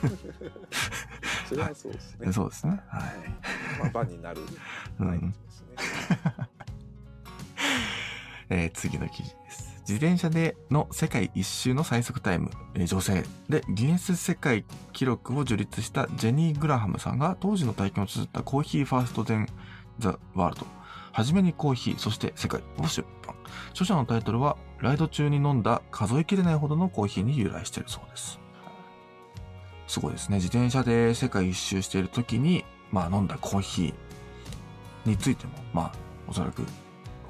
[1.49, 2.32] それはそうですね。
[2.34, 2.82] そうですね。
[2.88, 3.10] ははい
[3.80, 4.41] まあ、番になる。
[4.99, 5.68] うんはいですね。
[8.49, 9.74] えー次の記事です。
[9.82, 19.47] 自転車での世界一周の最速タイム、えー女性でギネス世界記録を樹立したジェニー・グラハムさんが当時の体験を綴ったコーヒーファースト・ゼン・
[19.99, 20.68] ザ・ワールド。
[21.12, 23.36] はじめにコーヒー、そして世界を出版。
[23.70, 28.39] 著者のタイトルは、ライド中に飲んだ数えきれないほどのコーヒーに由来しているそうです。
[29.88, 30.38] すごいですね。
[30.38, 35.93] 自転車で世界一周している時に、まあ飲んだコーヒーについても、まあ、
[36.27, 36.63] おそらく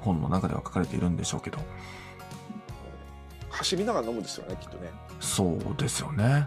[0.00, 1.58] 本の中では書かれているんでしょうけど、
[3.50, 4.90] 走りながら飲むんですよね、きっとね。
[5.20, 6.46] そうですよね。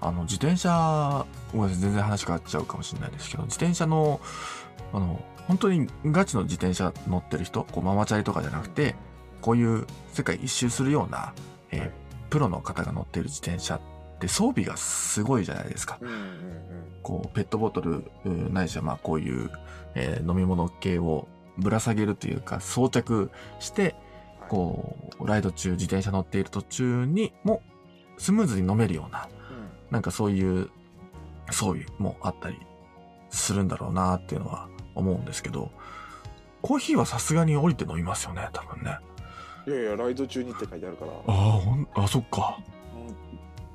[0.00, 4.20] あの、自転車、ごめんなさい、全然話変わっちゃうかもしれないですけど、自転車の、
[4.92, 8.96] あの、本当にガチの自転車乗ってる人、こうママチャリとかじゃなくて、
[9.40, 11.34] こういう世界一周するような、
[11.70, 13.80] えープロの方が乗っている自転車っ
[14.26, 15.98] て装備がすごいじゃないですか。
[16.00, 16.28] うんうんうん。
[17.02, 19.50] こう、ペットボトル、うないしは、まあ、こういう、
[19.94, 23.94] えー飲み物系をぶら下げるというか、装着して、
[24.48, 27.62] こう、ライド中、自転車乗っている途中にも、
[28.18, 30.70] スムーズに飲めるような、うんなんかそういう
[31.50, 32.58] 装備もあったり
[33.30, 35.70] するんだろうなっていうのは思うんですけど、
[36.62, 38.98] コーヒーはさすがに降りて飲みますよね、多分ね。
[39.66, 42.58] いやいや、ライド中にって書いてあるから、ああ、ほん、あ、そっか。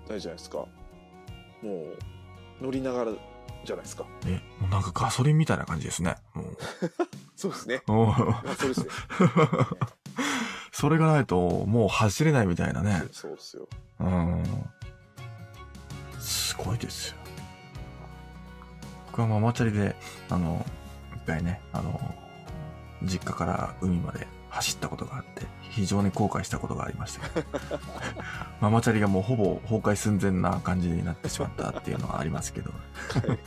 [0.10, 0.57] うん大じゃないですか。
[0.57, 0.68] も
[1.64, 3.12] う、乗りながら
[3.64, 4.05] じゃないですか。
[4.26, 6.16] え、もうなんかガソリンみたいな感じですね。
[6.34, 6.43] も
[7.36, 7.82] そうですね。
[7.88, 7.91] う。
[7.91, 8.14] お
[8.57, 8.88] そうですね。
[10.72, 13.03] それがないともう走れないみたいなね。
[13.12, 13.68] そうですよ。
[13.99, 14.43] うん。
[16.20, 17.18] すごいですよ。
[19.07, 19.95] 僕はママチャリで、
[20.30, 20.66] あの、
[21.16, 21.99] 一回ね、あの、
[23.03, 24.28] 実家から海まで
[24.60, 27.47] 走ったことがあって、非常に後悔したことがありましたけど、
[28.60, 32.72] ママチャリがもうほぼ崩壊寸前な感じになってしまったっていうのはありますけど、
[33.10, 33.39] 帰れ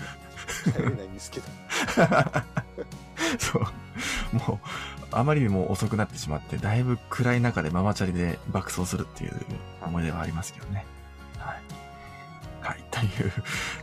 [0.72, 1.08] 帰れない。
[1.08, 1.46] んですけど。
[3.38, 3.62] そう。
[4.48, 6.82] もう、あまりにも遅くなってしまって、だい。
[6.82, 7.40] ぶ暗い。
[7.40, 9.28] 中でママチャリで爆走するってい。
[9.28, 9.32] う
[9.82, 10.04] 思い。
[10.04, 10.86] 出はありますけどね。
[11.38, 11.62] はい。
[12.62, 12.84] はい。
[12.90, 13.26] とい。
[13.26, 13.32] う、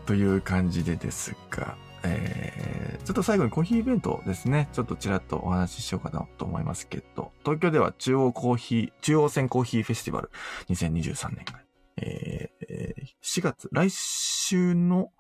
[0.06, 0.38] とい。
[0.38, 4.70] う感じでですが、えー、ちょっと最後にコーヒーイベントですね。
[4.74, 10.30] ちょっとちらっとお話ししようかなと思いますけど、東京では中央コーヒー、中央線コーヒーフェスティバル
[10.70, 11.60] 2023年が、
[11.98, 15.12] えーえー4月、来週の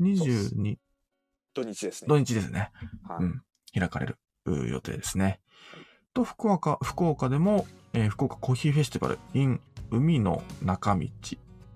[0.00, 0.76] 22
[1.54, 2.08] 土日ですね。
[2.08, 2.70] 土日ですね。
[3.08, 3.42] はいうん、
[3.78, 5.40] 開かれるう予定ですね。
[6.14, 9.60] と、福岡、福岡でも、えー福岡コーヒーフェスティバル in
[9.90, 11.06] 海の中道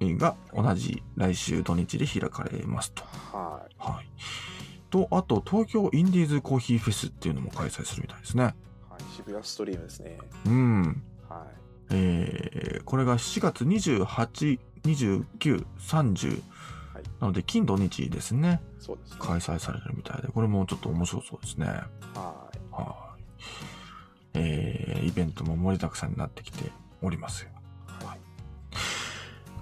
[0.01, 3.03] が同じ来週土日で開かれますと。
[3.33, 3.75] はい。
[3.79, 4.09] はい。
[4.91, 8.45] と、あと、東京インディーズコーヒーフェスっていうのも開催するみたいですね。
[8.45, 8.55] はい、
[9.15, 10.19] 渋谷ストリームですね。
[10.47, 11.03] うん。
[11.29, 11.47] は
[11.91, 16.31] えー、これが7月28、29、30。
[16.93, 18.61] はいなので、金土日ですね。
[18.79, 18.83] い。
[18.83, 19.17] そうですね。
[19.21, 21.67] 開催されるみたいで、これもちょっと面白そうですね。
[21.67, 21.77] はい。
[22.71, 23.17] はい。
[24.35, 26.71] えー、イベントも盛りだくさんになってきて
[27.03, 27.49] おります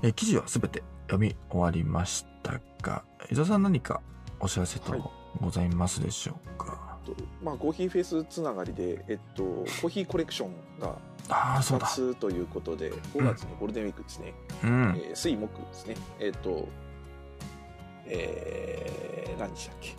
[0.05, 4.03] えー記事はすべて読み終わりましたが、伊沢さん何か
[4.39, 5.01] お知らせはい。
[5.01, 10.97] とございますでしょうか、とまあコーヒーフェイスつながりで、えっと、コーヒーコレクションが
[11.31, 11.87] ああ、そうだ。
[11.87, 14.95] 2つということで、5月のゴールデンウィークですね、うん。
[15.03, 16.69] えー水木ですね、えっと、
[18.07, 19.97] えー、何でしたっけ、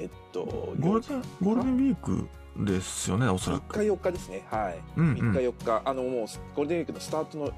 [0.00, 2.28] えっと、ゴールデン、ゴールデンウィーク
[2.64, 3.80] ですよね、おそら3く。
[3.82, 4.82] 日4日ですね、はい。
[4.96, 5.32] うん、う3日ん。
[5.34, 7.52] 4日、あのもうゴールデンウィークのスタートの2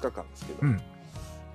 [0.00, 0.80] 日間ですけど、うん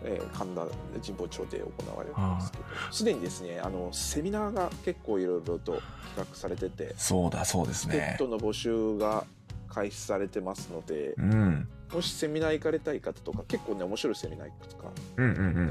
[0.03, 0.65] えー神田
[1.05, 5.81] 神保町で行われるんですけどすでにですねあのセミナーが結構いろいろと企
[6.17, 8.15] 画されててそうだ、そうですチケッね。
[8.17, 9.25] トの募集が
[9.67, 11.67] 開始されてますのでうん。
[11.93, 15.69] もしセミナー行かれたい方とか結構ね面白いセミナーいくつかうん、うん、うん。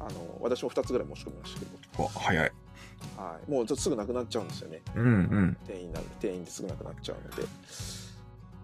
[0.00, 2.52] あの私も2つぐらい申し込みましたけど、お、早い。
[3.16, 5.56] はい、もうちょっとすぐなくなっちゃうんですよねうん、うん。
[5.66, 7.42] 定員なる定員ですぐなくなっちゃうので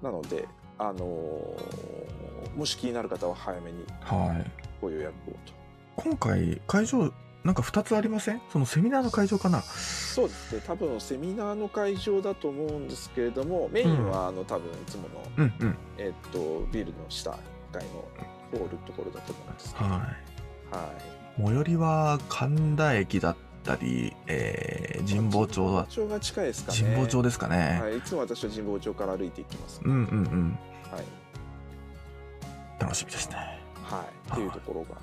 [0.03, 0.47] なので
[0.79, 4.51] あのーもし気になる方は早めにはい。
[4.83, 5.55] ご予約をと。
[5.97, 7.13] 今回、会場、
[7.45, 8.43] なんか2つありません？
[8.53, 9.63] そのセミナーの会場かな？
[9.63, 10.63] そうですね。
[10.67, 15.09] 多分セミナーの会場だと思うんですけれどもメインはあの多分いつもの、
[15.39, 15.77] うん、うん。
[15.99, 17.37] えっとビルの下1
[17.73, 18.05] 階の
[18.53, 19.87] ホールところだと思うんですけど。
[19.87, 20.01] はい。
[20.01, 21.43] はい。
[21.45, 26.79] 最寄りは神田駅だったり、えー、神保町だ神保町が近いですかね。
[26.79, 27.81] 神保町ですかね。
[27.81, 30.59] はい、いつも私は神保町から歩いていきます、うんうんうん。
[30.91, 31.05] はい、
[32.79, 33.62] 楽しみですね。
[33.97, 35.01] はい、っていうところが。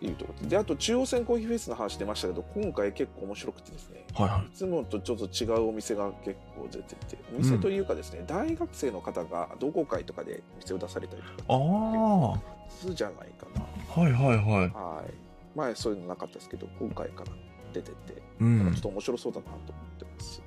[0.00, 4.04] いうところでであと中央線コーヒーフェスの話出ましたけど今回結構面白くてですね。
[4.14, 4.40] はいはい。
[4.42, 4.50] い。
[4.54, 11.34] つもとちょっと違うお店が結構出ててお店というかですね、大学生の方が同好会とかで店を出されたりとか。
[11.48, 13.46] ああ、は初じゃないか
[14.08, 14.70] いはいはい。
[14.70, 15.12] なはい。
[15.56, 17.32] 前そういうのなかったですけど今回から
[17.72, 18.72] 出てて、うん。
[18.74, 18.82] ちょっ。
[18.82, 19.64] と面白そうだなと思っ
[19.98, 20.42] てます。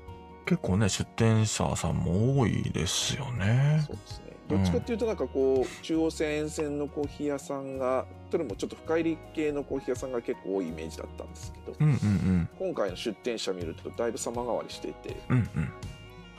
[0.46, 3.84] 結構ね、出店者さんも多いですよね。
[3.86, 3.94] そ。
[3.94, 12.50] うですねどっちかっていうとなんかこう中央線沿線のコーヒー屋さんがというよりもちょっと深入り系のコーヒー屋さんが結構多いイメージだったんですけど、うんうんうん。
[12.60, 15.74] 今回の出店者見るとだいぶ様変わりしていて、うんうん。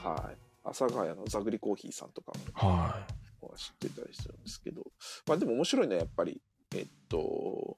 [0.02, 3.06] はい、阿佐ヶ谷のザグリコーヒーさんとかは
[3.40, 4.82] も知ってたりするんですけど、
[5.26, 6.40] まあ、でも面白いのはやっぱり、
[6.74, 7.76] えっと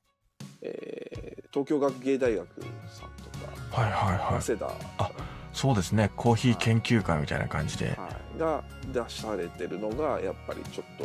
[0.62, 2.49] えー東京学芸大学
[2.91, 3.85] さんとか、い。
[3.85, 4.43] はいはいはい。
[4.43, 5.12] 早稲田、あ
[5.53, 6.11] そうですね。
[6.16, 7.91] コーヒー研究会みたいな感じで。
[7.91, 7.97] はい、
[8.39, 11.05] が出されてるのがやっぱりちょっと、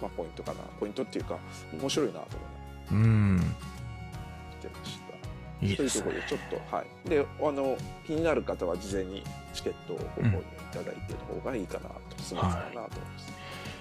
[0.00, 1.38] まあ、ポイントかなポイントっていうか
[1.72, 2.26] 面白いなと
[2.90, 3.40] 思いうん。
[4.60, 5.66] てました。
[5.66, 6.38] いいですねというところ。
[6.38, 10.42] でちょっとはいであの気になる方は事前にチケットをご購入い
[10.72, 13.32] ただいての方がいいかなとスムーズかなと思います、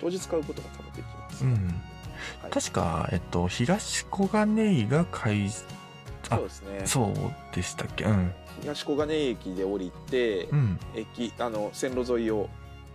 [0.02, 1.52] 当日買うことも多分できます、うん。
[1.54, 5.48] はい確か、えっと、東小金井が開、
[6.30, 7.14] あそうですねそ
[7.54, 8.04] うでしたっけ？
[8.04, 8.34] うん。
[8.62, 10.80] 東小金井駅で降りて、うん。
[10.96, 12.50] 駅あの線路沿いを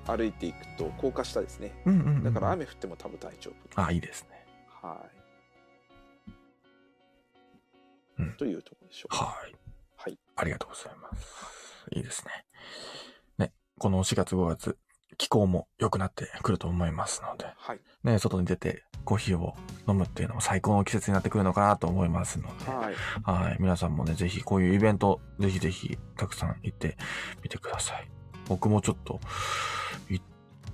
[0.07, 2.25] 歩いていくと高架下ですねうんうん、うん。
[2.25, 4.47] だから雨降っても多分大丈夫、あ、いいですね。
[4.83, 5.07] は
[6.29, 6.31] い、
[8.19, 9.55] うんというところでしょうかはい。
[9.97, 11.87] はいありがとうございます。
[11.93, 12.33] いいですね。
[13.39, 14.79] ね、この4月5月、
[15.17, 19.55] 気候も良くなってくると思いますので、はいね、外に出てコーヒーを
[19.87, 23.57] 飲むっていうのも最高の季節になってくるのかなと思いますので、はいはい。
[23.61, 26.97] 皆さんもね、ぜひこういうイベント、ぜひぜひたくさん行って
[27.43, 28.11] みてください。
[28.49, 29.21] 僕もちょっと、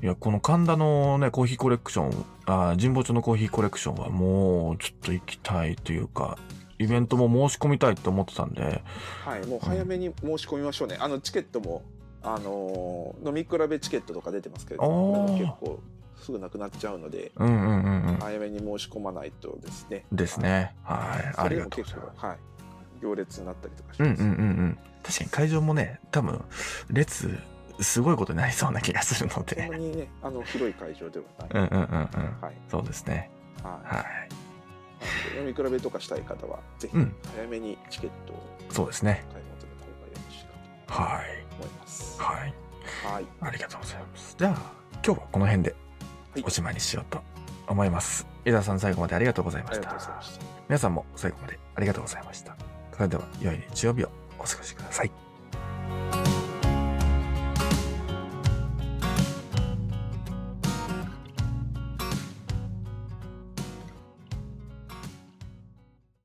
[0.03, 6.39] いいや、この神田のね、コーヒーコレクション、あ神保町のコーヒーコレクションはもうちょっと行きたいというか、
[6.79, 8.83] イベントも申し込みたいって思ってたんで、
[9.25, 10.97] はい、もう早めに申し込みましょうね。
[10.99, 11.83] あのチケットも、
[12.23, 15.81] あのー飲み比べチケットとか出てますけれど結構
[16.17, 18.17] すぐなくなっちゃうので、うんうんうんうん。
[18.17, 20.05] 早めに申し込まないとですね。
[20.13, 20.75] ですね。
[20.83, 21.35] はい。
[21.37, 22.15] ありがとうございます。
[22.17, 22.39] 結構、はい、
[23.03, 24.23] 行列になったりとかしうんうんます。
[24.23, 24.79] うんうん。
[25.03, 26.43] 確かに会場もね、多分、
[26.91, 27.39] 列、
[27.83, 29.79] すごいことになりそうな気がするのそんなで。
[29.79, 31.49] にね、あの広い会場ではない。
[31.71, 32.41] うんうんうんうん。
[32.41, 33.31] はい、そうですね。
[33.63, 33.97] はい。
[33.97, 34.05] はい。
[34.05, 39.25] なので飲み比べとかしたい方は、ぜひうん早めにチケットをそうですね。
[39.33, 40.45] 買い求めた方がよろしい
[40.87, 41.25] かはい。
[41.49, 42.21] と思います。
[42.21, 42.55] はい。
[43.15, 43.27] はい。
[43.41, 44.35] ありがとうございます。
[44.39, 44.53] じゃあ、
[45.05, 47.21] 今日はこの辺ではいおしまいにしようと
[47.67, 48.27] 思います。
[48.45, 49.73] 江田さん最後までありがとうございま。
[49.73, 49.97] した。
[50.69, 52.57] 皆さんも最後までありがとうございました。
[52.95, 55.30] それでは、良い日曜日をお過ごしください。